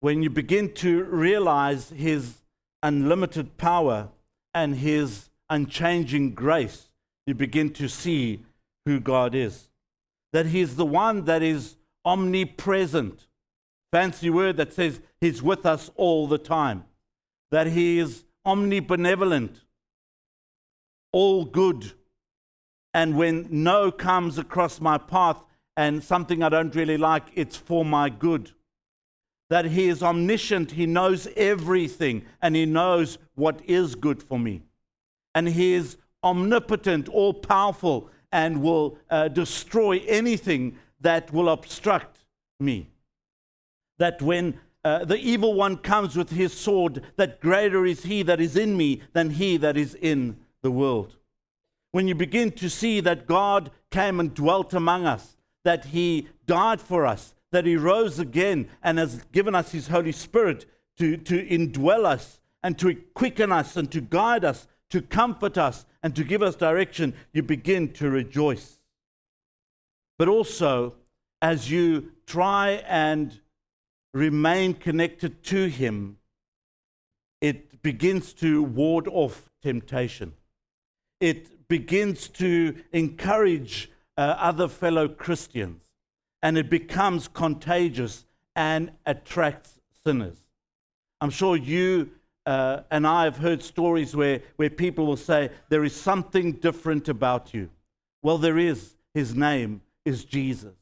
when 0.00 0.22
you 0.22 0.28
begin 0.28 0.74
to 0.74 1.04
realize 1.04 1.88
His 1.88 2.42
unlimited 2.82 3.56
power 3.56 4.10
and 4.52 4.76
His 4.76 5.30
unchanging 5.48 6.34
grace, 6.34 6.90
you 7.26 7.34
begin 7.34 7.70
to 7.70 7.88
see 7.88 8.44
who 8.84 9.00
God 9.00 9.34
is. 9.34 9.70
That 10.34 10.44
He 10.44 10.60
is 10.60 10.76
the 10.76 10.84
one 10.84 11.24
that 11.24 11.42
is 11.42 11.76
omnipresent. 12.04 13.28
Fancy 13.90 14.28
word 14.28 14.58
that 14.58 14.74
says 14.74 15.00
He's 15.18 15.42
with 15.42 15.64
us 15.64 15.90
all 15.96 16.26
the 16.26 16.36
time 16.36 16.84
that 17.50 17.68
He 17.68 17.98
is 17.98 18.24
omnibenevolent, 18.46 19.62
all 21.10 21.46
good. 21.46 21.92
And 22.96 23.14
when 23.14 23.46
no 23.50 23.92
comes 23.92 24.38
across 24.38 24.80
my 24.80 24.96
path 24.96 25.44
and 25.76 26.02
something 26.02 26.42
I 26.42 26.48
don't 26.48 26.74
really 26.74 26.96
like, 26.96 27.24
it's 27.34 27.54
for 27.54 27.84
my 27.84 28.08
good. 28.08 28.52
That 29.50 29.66
He 29.66 29.88
is 29.88 30.02
omniscient, 30.02 30.70
He 30.72 30.86
knows 30.86 31.28
everything, 31.36 32.24
and 32.40 32.56
He 32.56 32.64
knows 32.64 33.18
what 33.34 33.60
is 33.66 33.96
good 33.96 34.22
for 34.22 34.38
me. 34.38 34.62
And 35.34 35.46
He 35.46 35.74
is 35.74 35.98
omnipotent, 36.24 37.10
all 37.10 37.34
powerful, 37.34 38.08
and 38.32 38.62
will 38.62 38.96
uh, 39.10 39.28
destroy 39.28 40.02
anything 40.08 40.78
that 40.98 41.30
will 41.34 41.50
obstruct 41.50 42.24
me. 42.58 42.88
That 43.98 44.22
when 44.22 44.58
uh, 44.86 45.04
the 45.04 45.18
evil 45.18 45.52
one 45.52 45.76
comes 45.76 46.16
with 46.16 46.30
his 46.30 46.54
sword, 46.54 47.02
that 47.16 47.40
greater 47.40 47.84
is 47.84 48.04
he 48.04 48.22
that 48.22 48.40
is 48.40 48.56
in 48.56 48.74
me 48.74 49.02
than 49.12 49.28
he 49.28 49.58
that 49.58 49.76
is 49.76 49.94
in 49.96 50.38
the 50.62 50.70
world. 50.70 51.16
When 51.96 52.06
you 52.06 52.14
begin 52.14 52.52
to 52.52 52.68
see 52.68 53.00
that 53.00 53.26
God 53.26 53.70
came 53.90 54.20
and 54.20 54.34
dwelt 54.34 54.74
among 54.74 55.06
us, 55.06 55.38
that 55.64 55.86
He 55.86 56.28
died 56.44 56.78
for 56.78 57.06
us, 57.06 57.34
that 57.52 57.64
He 57.64 57.74
rose 57.74 58.18
again 58.18 58.68
and 58.82 58.98
has 58.98 59.24
given 59.32 59.54
us 59.54 59.72
His 59.72 59.88
Holy 59.88 60.12
Spirit 60.12 60.66
to, 60.98 61.16
to 61.16 61.46
indwell 61.46 62.04
us 62.04 62.38
and 62.62 62.78
to 62.80 62.96
quicken 63.14 63.50
us 63.50 63.78
and 63.78 63.90
to 63.92 64.02
guide 64.02 64.44
us, 64.44 64.68
to 64.90 65.00
comfort 65.00 65.56
us 65.56 65.86
and 66.02 66.14
to 66.16 66.22
give 66.22 66.42
us 66.42 66.54
direction, 66.54 67.14
you 67.32 67.42
begin 67.42 67.90
to 67.94 68.10
rejoice. 68.10 68.78
But 70.18 70.28
also, 70.28 70.96
as 71.40 71.70
you 71.70 72.12
try 72.26 72.84
and 72.86 73.40
remain 74.12 74.74
connected 74.74 75.42
to 75.44 75.70
Him, 75.70 76.18
it 77.40 77.80
begins 77.80 78.34
to 78.34 78.62
ward 78.62 79.08
off 79.08 79.48
temptation. 79.62 80.34
It 81.20 81.55
begins 81.68 82.28
to 82.28 82.76
encourage 82.92 83.90
uh, 84.16 84.36
other 84.38 84.68
fellow 84.68 85.08
Christians, 85.08 85.82
and 86.42 86.56
it 86.56 86.70
becomes 86.70 87.28
contagious 87.28 88.24
and 88.54 88.92
attracts 89.04 89.80
sinners. 90.04 90.36
I'm 91.20 91.30
sure 91.30 91.56
you 91.56 92.10
uh, 92.46 92.82
and 92.92 93.06
I 93.06 93.24
have 93.24 93.36
heard 93.38 93.60
stories 93.60 94.14
where, 94.14 94.40
where 94.54 94.70
people 94.70 95.04
will 95.04 95.16
say, 95.16 95.50
There 95.68 95.84
is 95.84 95.94
something 95.94 96.52
different 96.52 97.08
about 97.08 97.52
you. 97.52 97.68
Well, 98.22 98.38
there 98.38 98.56
is. 98.56 98.94
His 99.14 99.34
name 99.34 99.80
is 100.04 100.24
Jesus. 100.24 100.74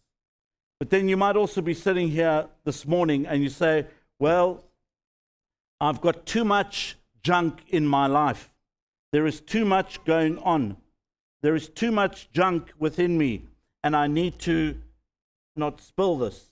But 0.79 0.91
then 0.91 1.09
you 1.09 1.17
might 1.17 1.37
also 1.37 1.63
be 1.63 1.73
sitting 1.73 2.09
here 2.09 2.49
this 2.65 2.87
morning 2.87 3.27
and 3.27 3.43
you 3.43 3.49
say, 3.49 3.87
Well, 4.19 4.63
I've 5.81 6.03
got 6.03 6.27
too 6.27 6.45
much 6.45 6.97
junk 7.23 7.63
in 7.69 7.87
my 7.87 8.07
life. 8.07 8.51
There 9.15 9.29
is 9.29 9.41
too 9.41 9.65
much 9.65 10.03
going 10.05 10.39
on. 10.39 10.77
There 11.41 11.55
is 11.55 11.69
too 11.69 11.93
much 11.93 12.33
junk 12.33 12.73
within 12.81 13.17
me, 13.17 13.45
and 13.85 13.95
I 13.95 14.09
need 14.09 14.41
to 14.41 14.77
not 15.55 15.81
spill 15.81 16.19
this. 16.19 16.51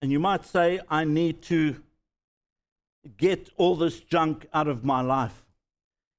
And 0.00 0.10
you 0.10 0.18
might 0.18 0.46
say, 0.46 0.80
I 0.88 1.04
need 1.04 1.42
to 1.42 1.76
get 3.18 3.50
all 3.58 3.76
this 3.76 4.00
junk 4.00 4.46
out 4.54 4.68
of 4.68 4.86
my 4.86 5.02
life. 5.02 5.44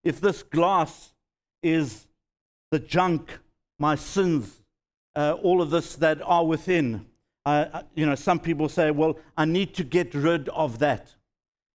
If 0.03 0.21
this 0.21 0.43
glass 0.43 1.15
is 1.63 2.05
the 2.69 2.77
junk, 2.77 3.39
my 3.79 3.95
sins, 3.95 4.61
uh, 5.15 5.37
all 5.41 5.59
of 5.59 5.71
this 5.71 5.95
that 5.95 6.21
are 6.21 6.45
within, 6.45 7.07
uh, 7.45 7.83
you 7.95 8.05
know, 8.05 8.15
some 8.15 8.39
people 8.39 8.69
say, 8.69 8.91
well, 8.91 9.17
I 9.37 9.45
need 9.45 9.73
to 9.75 9.83
get 9.83 10.13
rid 10.13 10.49
of 10.49 10.79
that. 10.79 11.15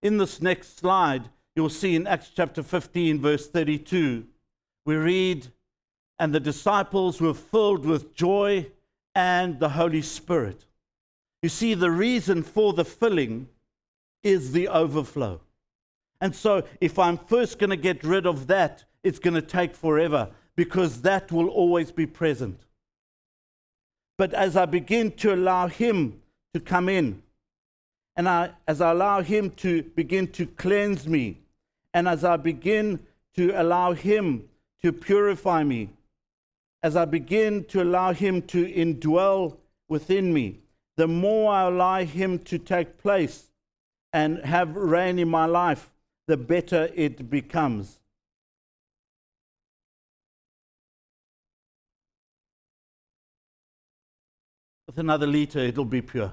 In 0.02 0.18
this 0.18 0.40
next 0.40 0.78
slide, 0.78 1.28
you'll 1.54 1.68
see 1.70 1.96
in 1.96 2.06
Acts 2.06 2.30
chapter 2.34 2.62
15, 2.62 3.20
verse 3.20 3.48
32, 3.48 4.24
we 4.84 4.94
read, 4.94 5.48
And 6.18 6.32
the 6.32 6.40
disciples 6.40 7.20
were 7.20 7.34
filled 7.34 7.84
with 7.84 8.14
joy 8.14 8.70
and 9.14 9.58
the 9.58 9.70
Holy 9.70 10.02
Spirit. 10.02 10.66
You 11.42 11.48
see, 11.48 11.74
the 11.74 11.90
reason 11.90 12.42
for 12.42 12.72
the 12.72 12.84
filling 12.84 13.48
is 14.22 14.52
the 14.52 14.68
overflow. 14.68 15.40
And 16.20 16.34
so, 16.34 16.62
if 16.80 16.98
I'm 16.98 17.18
first 17.18 17.58
going 17.58 17.70
to 17.70 17.76
get 17.76 18.02
rid 18.04 18.26
of 18.26 18.46
that, 18.46 18.84
it's 19.02 19.18
going 19.18 19.34
to 19.34 19.42
take 19.42 19.74
forever 19.74 20.30
because 20.54 21.02
that 21.02 21.30
will 21.30 21.48
always 21.48 21.92
be 21.92 22.06
present. 22.06 22.64
But 24.18 24.32
as 24.32 24.56
I 24.56 24.64
begin 24.66 25.12
to 25.12 25.34
allow 25.34 25.68
Him 25.68 26.20
to 26.54 26.60
come 26.60 26.88
in, 26.88 27.22
and 28.16 28.28
I, 28.28 28.50
as 28.66 28.80
I 28.80 28.92
allow 28.92 29.20
Him 29.20 29.50
to 29.56 29.82
begin 29.82 30.28
to 30.32 30.46
cleanse 30.46 31.06
me, 31.06 31.38
and 31.92 32.08
as 32.08 32.24
I 32.24 32.36
begin 32.36 33.00
to 33.34 33.50
allow 33.60 33.92
Him 33.92 34.48
to 34.82 34.92
purify 34.92 35.62
me, 35.62 35.90
as 36.82 36.96
I 36.96 37.04
begin 37.04 37.64
to 37.64 37.82
allow 37.82 38.12
Him 38.12 38.42
to 38.42 38.64
indwell 38.64 39.56
within 39.88 40.32
me, 40.32 40.60
the 40.96 41.06
more 41.06 41.52
I 41.52 41.62
allow 41.64 42.04
Him 42.04 42.38
to 42.40 42.58
take 42.58 42.98
place 42.98 43.50
and 44.12 44.38
have 44.44 44.74
reign 44.74 45.18
in 45.18 45.28
my 45.28 45.44
life, 45.44 45.90
the 46.26 46.38
better 46.38 46.90
it 46.94 47.28
becomes. 47.28 48.00
With 54.86 54.98
another 54.98 55.26
liter, 55.26 55.58
it'll 55.58 55.84
be 55.84 56.00
pure. 56.00 56.32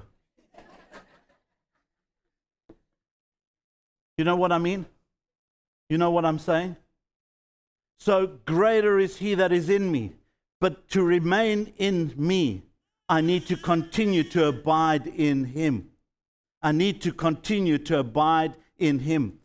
you 4.16 4.24
know 4.24 4.36
what 4.36 4.52
I 4.52 4.58
mean? 4.58 4.86
You 5.88 5.98
know 5.98 6.10
what 6.12 6.24
I'm 6.24 6.38
saying? 6.38 6.76
So 7.98 8.26
greater 8.46 8.98
is 8.98 9.16
He 9.16 9.34
that 9.34 9.52
is 9.52 9.68
in 9.68 9.90
me. 9.90 10.12
But 10.60 10.88
to 10.90 11.02
remain 11.02 11.72
in 11.78 12.14
me, 12.16 12.62
I 13.08 13.20
need 13.20 13.46
to 13.46 13.56
continue 13.56 14.22
to 14.30 14.46
abide 14.46 15.08
in 15.08 15.44
Him. 15.44 15.90
I 16.62 16.72
need 16.72 17.02
to 17.02 17.12
continue 17.12 17.76
to 17.78 17.98
abide 17.98 18.54
in 18.78 19.00
Him, 19.00 19.40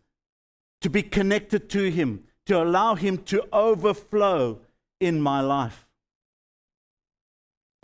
to 0.81 0.89
be 0.89 1.03
connected 1.03 1.69
to 1.71 1.91
Him, 1.91 2.23
to 2.45 2.61
allow 2.61 2.95
Him 2.95 3.17
to 3.25 3.43
overflow 3.51 4.61
in 4.99 5.19
my 5.19 5.41
life. 5.41 5.88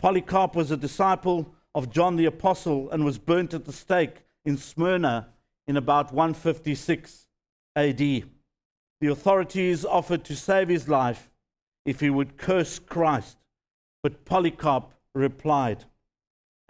Polycarp 0.06 0.54
was 0.54 0.70
a 0.70 0.76
disciple 0.76 1.52
of 1.74 1.90
John 1.90 2.14
the 2.14 2.26
Apostle 2.26 2.88
and 2.92 3.04
was 3.04 3.18
burnt 3.18 3.52
at 3.52 3.64
the 3.64 3.72
stake 3.72 4.18
in 4.44 4.56
Smyrna 4.56 5.30
in 5.66 5.76
about 5.76 6.12
156 6.12 7.26
AD. 7.74 7.98
The 7.98 8.22
authorities 9.02 9.84
offered 9.84 10.22
to 10.26 10.36
save 10.36 10.68
his 10.68 10.88
life 10.88 11.28
if 11.84 11.98
he 11.98 12.08
would 12.08 12.36
curse 12.36 12.78
Christ, 12.78 13.38
but 14.00 14.24
Polycarp 14.24 14.92
replied, 15.12 15.86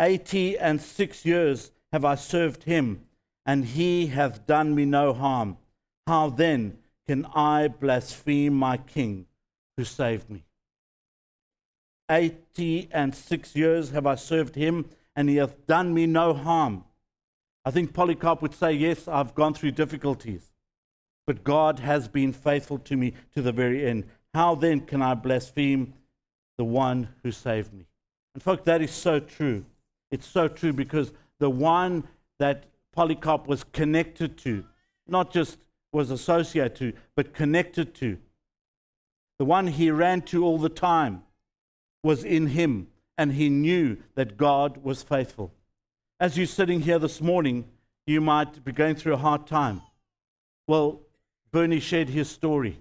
Eighty 0.01 0.57
and 0.57 0.81
six 0.81 1.27
years 1.27 1.72
have 1.92 2.07
I 2.07 2.14
served 2.14 2.62
him, 2.62 3.03
and 3.44 3.66
he 3.66 4.07
hath 4.07 4.46
done 4.46 4.75
me 4.75 4.87
no 4.87 5.12
harm. 5.12 5.59
How 6.07 6.31
then 6.31 6.79
can 7.07 7.27
I 7.35 7.68
blaspheme 7.68 8.55
my 8.55 8.79
king 8.79 9.27
who 9.77 9.85
saved 9.85 10.31
me? 10.31 10.46
Eighty 12.11 12.88
and 12.92 13.14
six 13.14 13.57
years 13.57 13.90
have 13.90 14.07
I 14.07 14.14
served 14.14 14.55
him, 14.55 14.87
and 15.14 15.29
he 15.29 15.37
hath 15.37 15.66
done 15.66 15.92
me 15.92 16.07
no 16.07 16.35
harm. 16.35 16.85
I 17.64 17.73
think 17.73 17.92
Polycarp 17.92 18.42
would 18.42 18.55
say, 18.55 18.73
Yes, 18.73 19.09
I've 19.09 19.35
gone 19.35 19.55
through 19.55 19.73
difficulties, 19.73 20.53
but 21.27 21.42
God 21.42 21.81
has 21.81 22.07
been 22.07 22.33
faithful 22.33 22.79
to 22.79 22.97
me 22.97 23.14
to 23.35 23.42
the 23.42 23.53
very 23.53 23.87
end. 23.87 24.05
How 24.35 24.55
then 24.55 24.81
can 24.81 25.03
I 25.03 25.14
blaspheme 25.14 25.95
the 26.59 26.64
one 26.64 27.09
who 27.23 27.33
saved 27.33 27.73
me? 27.73 27.87
And, 28.35 28.42
folks, 28.42 28.64
that 28.64 28.83
is 28.83 28.90
so 28.90 29.19
true. 29.19 29.64
It's 30.11 30.27
so 30.27 30.47
true 30.47 30.73
because 30.73 31.12
the 31.38 31.51
one 31.51 32.07
that 32.38 32.66
Polycarp 32.92 33.47
was 33.47 33.64
connected 33.64 34.37
to, 34.38 34.64
not 35.09 35.33
just 35.33 35.59
was 35.92 36.11
associated 36.11 36.77
to, 36.77 36.92
but 37.14 37.35
connected 37.35 37.95
to, 37.97 38.19
the 39.38 39.45
one 39.45 39.66
he 39.66 39.90
ran 39.90 40.23
to 40.23 40.45
all 40.45 40.59
the 40.59 40.69
time, 40.69 41.23
was 42.07 42.23
in 42.23 42.47
him, 42.47 42.87
and 43.19 43.33
he 43.33 43.49
knew 43.49 43.97
that 44.14 44.37
God 44.37 44.79
was 44.85 45.03
faithful. 45.03 45.53
As 46.21 46.38
you're 46.38 46.47
sitting 46.47 46.81
here 46.81 47.01
this 47.01 47.21
morning, 47.21 47.66
you 48.07 48.21
might 48.21 48.64
be 48.64 48.71
going 48.71 48.95
through 48.95 49.14
a 49.14 49.19
hard 49.19 49.47
time. 49.47 49.83
Well, 50.69 51.01
Bernie 51.51 51.81
shared 51.81 52.09
his 52.09 52.31
story. 52.31 52.79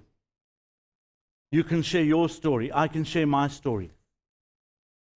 You 1.52 1.64
can 1.64 1.82
share 1.82 2.04
your 2.04 2.30
story. 2.30 2.72
I 2.72 2.88
can 2.88 3.04
share 3.04 3.26
my 3.26 3.48
story. 3.48 3.90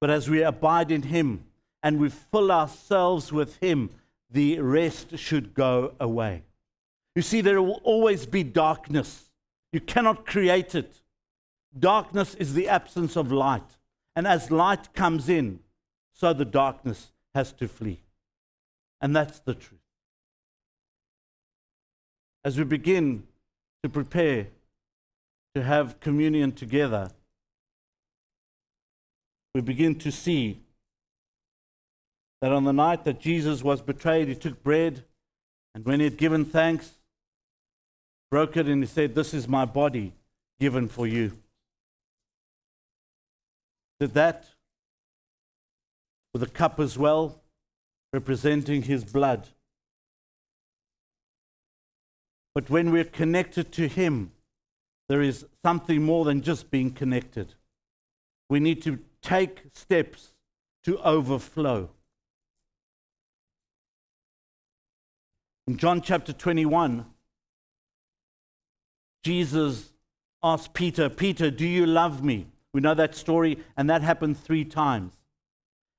But 0.01 0.11
as 0.11 0.31
we 0.31 0.43
abide 0.43 0.91
in 0.91 1.03
him 1.03 1.45
and 1.83 2.01
we 2.01 2.09
fill 2.09 2.51
ourselves 2.51 3.31
with 3.31 3.57
him, 3.57 3.91
the 4.31 4.59
rest 4.61 5.19
should 5.19 5.53
go 5.53 5.93
away. 6.01 6.45
You 7.15 7.23
see, 7.23 7.43
there 7.43 7.61
will 7.61 7.81
always 7.85 8.25
be 8.25 8.43
darkness. 8.43 9.31
You 9.73 9.81
cannot 9.81 10.25
create 10.25 10.75
it. 10.75 11.03
Darkness 11.79 12.35
is 12.37 12.55
the 12.55 12.69
absence 12.69 13.15
of 13.17 13.31
light. 13.31 13.78
And 14.19 14.27
as 14.27 14.51
light 14.51 14.95
comes 14.95 15.29
in, 15.29 15.61
so 16.13 16.33
the 16.33 16.45
darkness 16.45 17.13
has 17.37 17.53
to 17.53 17.69
flee. 17.69 18.01
And 19.01 19.15
that's 19.15 19.39
the 19.39 19.55
truth. 19.55 19.79
As 22.45 22.59
we 22.59 22.65
begin 22.65 23.29
to 23.85 23.89
prepare 23.89 24.49
to 25.55 25.63
have 25.63 26.01
communion 26.01 26.51
together, 26.51 27.13
we 29.55 29.61
begin 29.61 29.95
to 30.01 30.11
see 30.11 30.63
that 32.41 32.51
on 32.51 32.65
the 32.65 32.73
night 32.73 33.05
that 33.05 33.21
Jesus 33.21 33.63
was 33.63 33.81
betrayed, 33.81 34.27
he 34.27 34.35
took 34.35 34.65
bread, 34.65 35.05
and 35.77 35.85
when 35.85 36.01
he 36.01 36.05
had 36.05 36.17
given 36.17 36.45
thanks, 36.45 36.95
broke 38.33 38.57
it, 38.57 38.67
and 38.67 38.83
he 38.83 38.89
said, 38.89 39.15
This 39.15 39.33
is 39.33 39.47
my 39.47 39.65
body 39.65 40.13
given 40.59 40.89
for 40.89 41.07
you 41.07 41.39
did 44.01 44.15
that 44.15 44.49
with 46.33 46.43
a 46.43 46.47
cup 46.47 46.79
as 46.79 46.97
well, 46.97 47.41
representing 48.13 48.83
his 48.83 49.05
blood. 49.05 49.49
But 52.59 52.71
when 52.71 52.91
we're 52.91 53.05
connected 53.05 53.71
to 53.75 53.87
Him, 53.87 54.33
there 55.09 55.23
is 55.23 55.47
something 55.65 56.03
more 56.03 56.25
than 56.25 56.43
just 56.43 56.73
being 56.73 56.91
connected. 56.91 57.55
We 58.51 58.59
need 58.59 58.83
to 58.83 58.99
take 59.23 59.63
steps 59.75 60.35
to 60.83 60.99
overflow. 60.99 61.91
In 65.69 65.77
John 65.77 66.03
chapter 66.03 66.33
21, 66.33 67.07
Jesus 69.23 69.93
asked 70.43 70.75
Peter, 70.75 71.09
Peter, 71.09 71.53
do 71.53 71.65
you 71.65 71.87
love 71.87 72.25
me? 72.25 72.49
We 72.73 72.81
know 72.81 72.95
that 72.95 73.15
story, 73.15 73.59
and 73.77 73.89
that 73.89 74.03
happened 74.03 74.39
three 74.39 74.65
times. 74.65 75.15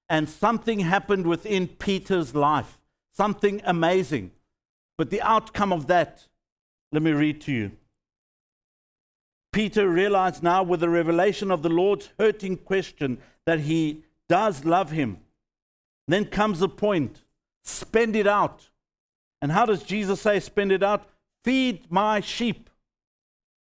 And 0.08 0.30
something 0.30 0.80
happened 0.80 1.28
within 1.28 1.68
Peter's 1.68 2.34
life, 2.34 2.80
something 3.16 3.62
amazing. 3.64 4.32
But 4.98 5.10
the 5.10 5.22
outcome 5.22 5.72
of 5.72 5.88
that, 5.88 6.28
let 6.92 7.02
me 7.02 7.12
read 7.12 7.42
to 7.42 7.52
you. 7.52 7.72
Peter 9.52 9.90
realized 9.90 10.44
now, 10.44 10.62
with 10.64 10.80
the 10.80 10.90
revelation 10.90 11.52
of 11.52 11.64
the 11.64 11.70
Lord's 11.70 12.10
hurting 12.20 12.58
question, 12.58 13.20
that 13.46 13.62
he 13.62 14.04
does 14.28 14.64
love 14.66 14.92
him. 14.92 15.20
Then 16.08 16.26
comes 16.26 16.60
the 16.60 16.70
point 16.70 17.24
spend 17.64 18.16
it 18.16 18.28
out. 18.28 18.70
And 19.42 19.52
how 19.52 19.66
does 19.66 19.84
Jesus 19.84 20.22
say, 20.22 20.40
spend 20.40 20.72
it 20.72 20.84
out? 20.84 21.08
Feed 21.44 21.90
my 21.90 22.20
sheep. 22.20 22.70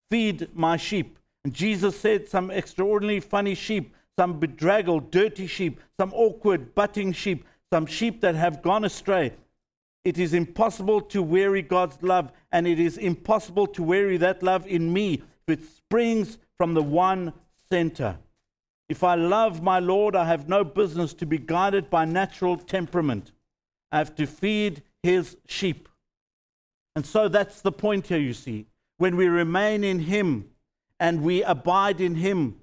Feed 0.10 0.50
my 0.54 0.76
sheep. 0.78 1.18
And 1.44 1.54
Jesus 1.54 2.00
said, 2.00 2.28
some 2.28 2.52
extraordinarily 2.52 3.20
funny 3.20 3.56
sheep, 3.56 3.96
some 4.18 4.40
bedraggled, 4.40 5.12
dirty 5.12 5.48
sheep, 5.48 5.80
some 6.00 6.14
awkward, 6.14 6.76
butting 6.76 7.14
sheep, 7.14 7.46
some 7.72 7.86
sheep 7.86 8.22
that 8.22 8.36
have 8.36 8.62
gone 8.62 8.86
astray. 8.86 9.34
It 10.04 10.18
is 10.18 10.34
impossible 10.34 11.02
to 11.02 11.22
weary 11.24 11.62
God's 11.62 12.02
love, 12.04 12.32
and 12.52 12.68
it 12.68 12.80
is 12.80 12.98
impossible 12.98 13.68
to 13.68 13.84
weary 13.84 14.18
that 14.18 14.44
love 14.44 14.68
in 14.68 14.92
me 14.92 15.22
if 15.48 15.60
it 15.60 15.66
springs 15.66 16.38
from 16.58 16.74
the 16.74 16.84
one 16.84 17.34
center. 17.72 18.18
If 18.90 19.04
I 19.04 19.16
love 19.16 19.64
my 19.64 19.80
Lord, 19.80 20.16
I 20.16 20.26
have 20.26 20.50
no 20.50 20.64
business 20.64 21.14
to 21.16 21.26
be 21.26 21.38
guided 21.38 21.90
by 21.90 22.06
natural 22.06 22.58
temperament. 22.58 23.32
I 23.92 24.00
have 24.00 24.16
to 24.16 24.28
feed 24.28 24.84
his 25.02 25.38
sheep. 25.48 25.88
And 26.96 27.06
so 27.06 27.28
that's 27.28 27.62
the 27.62 27.72
point 27.72 28.08
here, 28.08 28.20
you 28.20 28.34
see. 28.34 28.68
When 28.98 29.16
we 29.16 29.28
remain 29.28 29.84
in 29.84 30.00
him 30.00 30.51
and 31.02 31.22
we 31.22 31.44
abide 31.44 32.00
in 32.00 32.16
him 32.16 32.56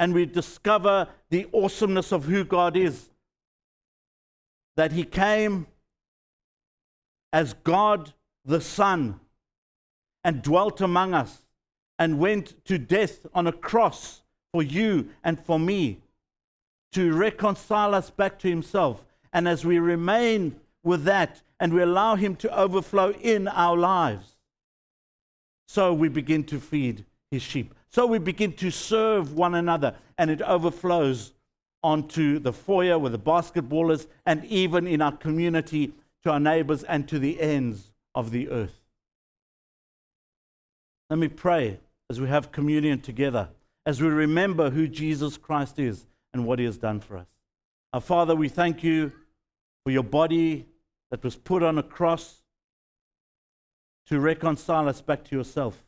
and 0.00 0.12
we 0.12 0.26
discover 0.26 1.06
the 1.30 1.46
awesomeness 1.54 2.10
of 2.10 2.24
who 2.24 2.42
God 2.42 2.76
is, 2.76 3.10
that 4.74 4.90
he 4.90 5.04
came 5.04 5.68
as 7.32 7.54
God 7.62 8.12
the 8.44 8.60
Son 8.60 9.20
and 10.24 10.42
dwelt 10.42 10.80
among 10.80 11.14
us 11.14 11.44
and 11.98 12.18
went 12.18 12.64
to 12.64 12.78
death 12.78 13.26
on 13.32 13.46
a 13.46 13.52
cross 13.52 14.22
for 14.52 14.62
you 14.62 15.10
and 15.22 15.38
for 15.38 15.60
me 15.60 16.00
to 16.92 17.12
reconcile 17.12 17.94
us 17.94 18.10
back 18.10 18.38
to 18.40 18.48
himself. 18.48 19.04
And 19.32 19.46
as 19.46 19.64
we 19.64 19.78
remain 19.78 20.56
with 20.82 21.04
that 21.04 21.42
and 21.60 21.72
we 21.72 21.82
allow 21.82 22.16
Him 22.16 22.34
to 22.36 22.58
overflow 22.58 23.12
in 23.12 23.46
our 23.46 23.76
lives. 23.76 24.36
So 25.68 25.94
we 25.94 26.08
begin 26.08 26.44
to 26.44 26.58
feed 26.58 27.04
His 27.30 27.40
sheep. 27.40 27.74
So 27.92 28.06
we 28.06 28.18
begin 28.18 28.54
to 28.54 28.70
serve 28.70 29.34
one 29.34 29.54
another, 29.54 29.94
and 30.16 30.30
it 30.30 30.40
overflows 30.40 31.34
onto 31.82 32.38
the 32.38 32.52
foyer 32.52 32.98
with 32.98 33.12
the 33.12 33.18
basketballers 33.18 34.06
and 34.24 34.44
even 34.46 34.86
in 34.86 35.02
our 35.02 35.12
community 35.12 35.92
to 36.22 36.30
our 36.30 36.40
neighbors 36.40 36.84
and 36.84 37.06
to 37.08 37.18
the 37.18 37.40
ends 37.40 37.90
of 38.14 38.30
the 38.30 38.48
earth. 38.48 38.80
Let 41.10 41.18
me 41.18 41.28
pray 41.28 41.80
as 42.08 42.20
we 42.20 42.28
have 42.28 42.52
communion 42.52 43.00
together, 43.00 43.48
as 43.84 44.00
we 44.00 44.08
remember 44.08 44.70
who 44.70 44.88
Jesus 44.88 45.36
Christ 45.36 45.78
is 45.78 46.06
and 46.32 46.46
what 46.46 46.58
he 46.58 46.64
has 46.64 46.78
done 46.78 47.00
for 47.00 47.18
us. 47.18 47.26
Our 47.92 48.00
Father, 48.00 48.34
we 48.34 48.48
thank 48.48 48.82
you 48.82 49.12
for 49.84 49.90
your 49.90 50.04
body 50.04 50.66
that 51.10 51.22
was 51.22 51.36
put 51.36 51.62
on 51.62 51.76
a 51.76 51.82
cross 51.82 52.42
to 54.06 54.18
reconcile 54.18 54.88
us 54.88 55.02
back 55.02 55.24
to 55.24 55.36
yourself. 55.36 55.84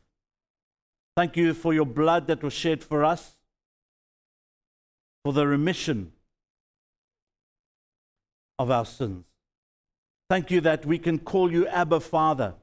Thank 1.15 1.37
you 1.37 1.53
for 1.53 1.73
your 1.73 1.85
blood 1.85 2.27
that 2.27 2.43
was 2.43 2.53
shed 2.53 2.83
for 2.83 3.05
us, 3.05 3.37
for 5.23 5.31
the 5.31 5.47
remission 5.47 6.11
of 8.59 8.69
our 8.69 8.85
sins. 8.85 9.25
Thank 10.29 10.51
you 10.51 10.59
that 10.61 10.85
we 10.85 10.97
can 10.97 11.19
call 11.19 11.51
you 11.51 11.67
Abba 11.67 11.99
Father 11.99 12.55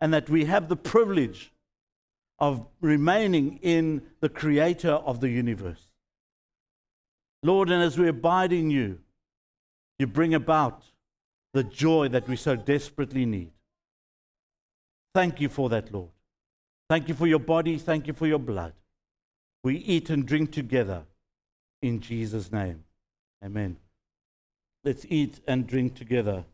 and 0.00 0.12
that 0.12 0.28
we 0.28 0.44
have 0.44 0.68
the 0.68 0.76
privilege 0.76 1.52
of 2.38 2.66
remaining 2.80 3.58
in 3.62 4.02
the 4.20 4.28
Creator 4.28 4.92
of 4.92 5.20
the 5.20 5.28
universe. 5.28 5.88
Lord, 7.42 7.70
and 7.70 7.82
as 7.82 7.96
we 7.96 8.08
abide 8.08 8.52
in 8.52 8.70
you, 8.70 8.98
you 9.98 10.06
bring 10.06 10.34
about 10.34 10.84
the 11.52 11.64
joy 11.64 12.08
that 12.08 12.28
we 12.28 12.36
so 12.36 12.56
desperately 12.56 13.24
need. 13.24 13.52
Thank 15.14 15.40
you 15.40 15.48
for 15.48 15.68
that, 15.70 15.92
Lord. 15.92 16.10
Thank 16.90 17.06
you 17.06 17.14
for 17.14 17.28
your 17.28 17.38
body. 17.38 17.78
Thank 17.78 18.08
you 18.08 18.12
for 18.12 18.26
your 18.26 18.40
blood. 18.40 18.72
We 19.62 19.76
eat 19.76 20.10
and 20.10 20.26
drink 20.26 20.50
together 20.50 21.04
in 21.80 22.00
Jesus' 22.00 22.50
name. 22.50 22.82
Amen. 23.44 23.76
Let's 24.82 25.06
eat 25.08 25.38
and 25.46 25.68
drink 25.68 25.94
together. 25.94 26.44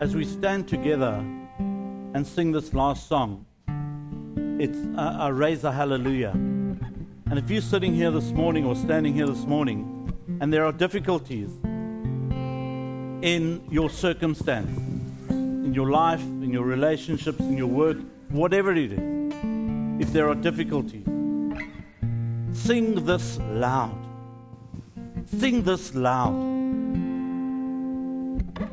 As 0.00 0.14
we 0.14 0.24
stand 0.24 0.68
together 0.68 1.24
and 1.58 2.26
sing 2.26 2.52
this 2.52 2.74
last 2.74 3.08
song, 3.08 3.46
it's 4.60 4.78
a, 4.98 5.18
a 5.22 5.32
raise 5.32 5.64
a 5.64 5.72
hallelujah. 5.72 6.32
And 6.32 7.38
if 7.38 7.50
you're 7.50 7.62
sitting 7.62 7.94
here 7.94 8.10
this 8.10 8.30
morning 8.30 8.66
or 8.66 8.76
standing 8.76 9.14
here 9.14 9.26
this 9.26 9.44
morning 9.44 10.12
and 10.40 10.52
there 10.52 10.64
are 10.64 10.72
difficulties 10.72 11.50
in 13.22 13.66
your 13.70 13.88
circumstance, 13.88 14.70
in 15.30 15.72
your 15.72 15.90
life, 15.90 16.20
in 16.20 16.50
your 16.50 16.64
relationships, 16.64 17.40
in 17.40 17.56
your 17.56 17.66
work, 17.66 17.96
whatever 18.28 18.72
it 18.72 18.92
is, 18.92 18.98
if 19.98 20.12
there 20.12 20.28
are 20.28 20.34
difficulties, 20.34 21.06
sing 22.52 23.04
this 23.06 23.38
loud. 23.38 24.02
Sing 25.38 25.62
this 25.62 25.94
loud 25.94 26.45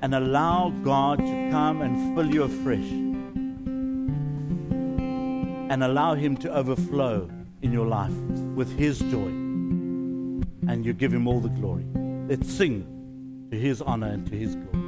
and 0.03 0.13
allow 0.13 0.69
God 0.83 1.19
to 1.19 1.47
come 1.49 1.81
and 1.81 2.13
fill 2.13 2.29
you 2.31 2.43
afresh. 2.43 2.91
And 5.71 5.81
allow 5.81 6.13
Him 6.13 6.35
to 6.37 6.53
overflow 6.53 7.29
in 7.61 7.71
your 7.71 7.87
life 7.87 8.13
with 8.53 8.77
His 8.77 8.99
joy. 8.99 9.29
And 10.67 10.85
you 10.85 10.91
give 10.91 11.13
Him 11.13 11.25
all 11.25 11.39
the 11.39 11.47
glory. 11.47 11.85
Let's 12.27 12.51
sing 12.51 13.47
to 13.49 13.57
His 13.57 13.81
honor 13.81 14.07
and 14.07 14.27
to 14.27 14.35
His 14.35 14.55
glory. 14.55 14.82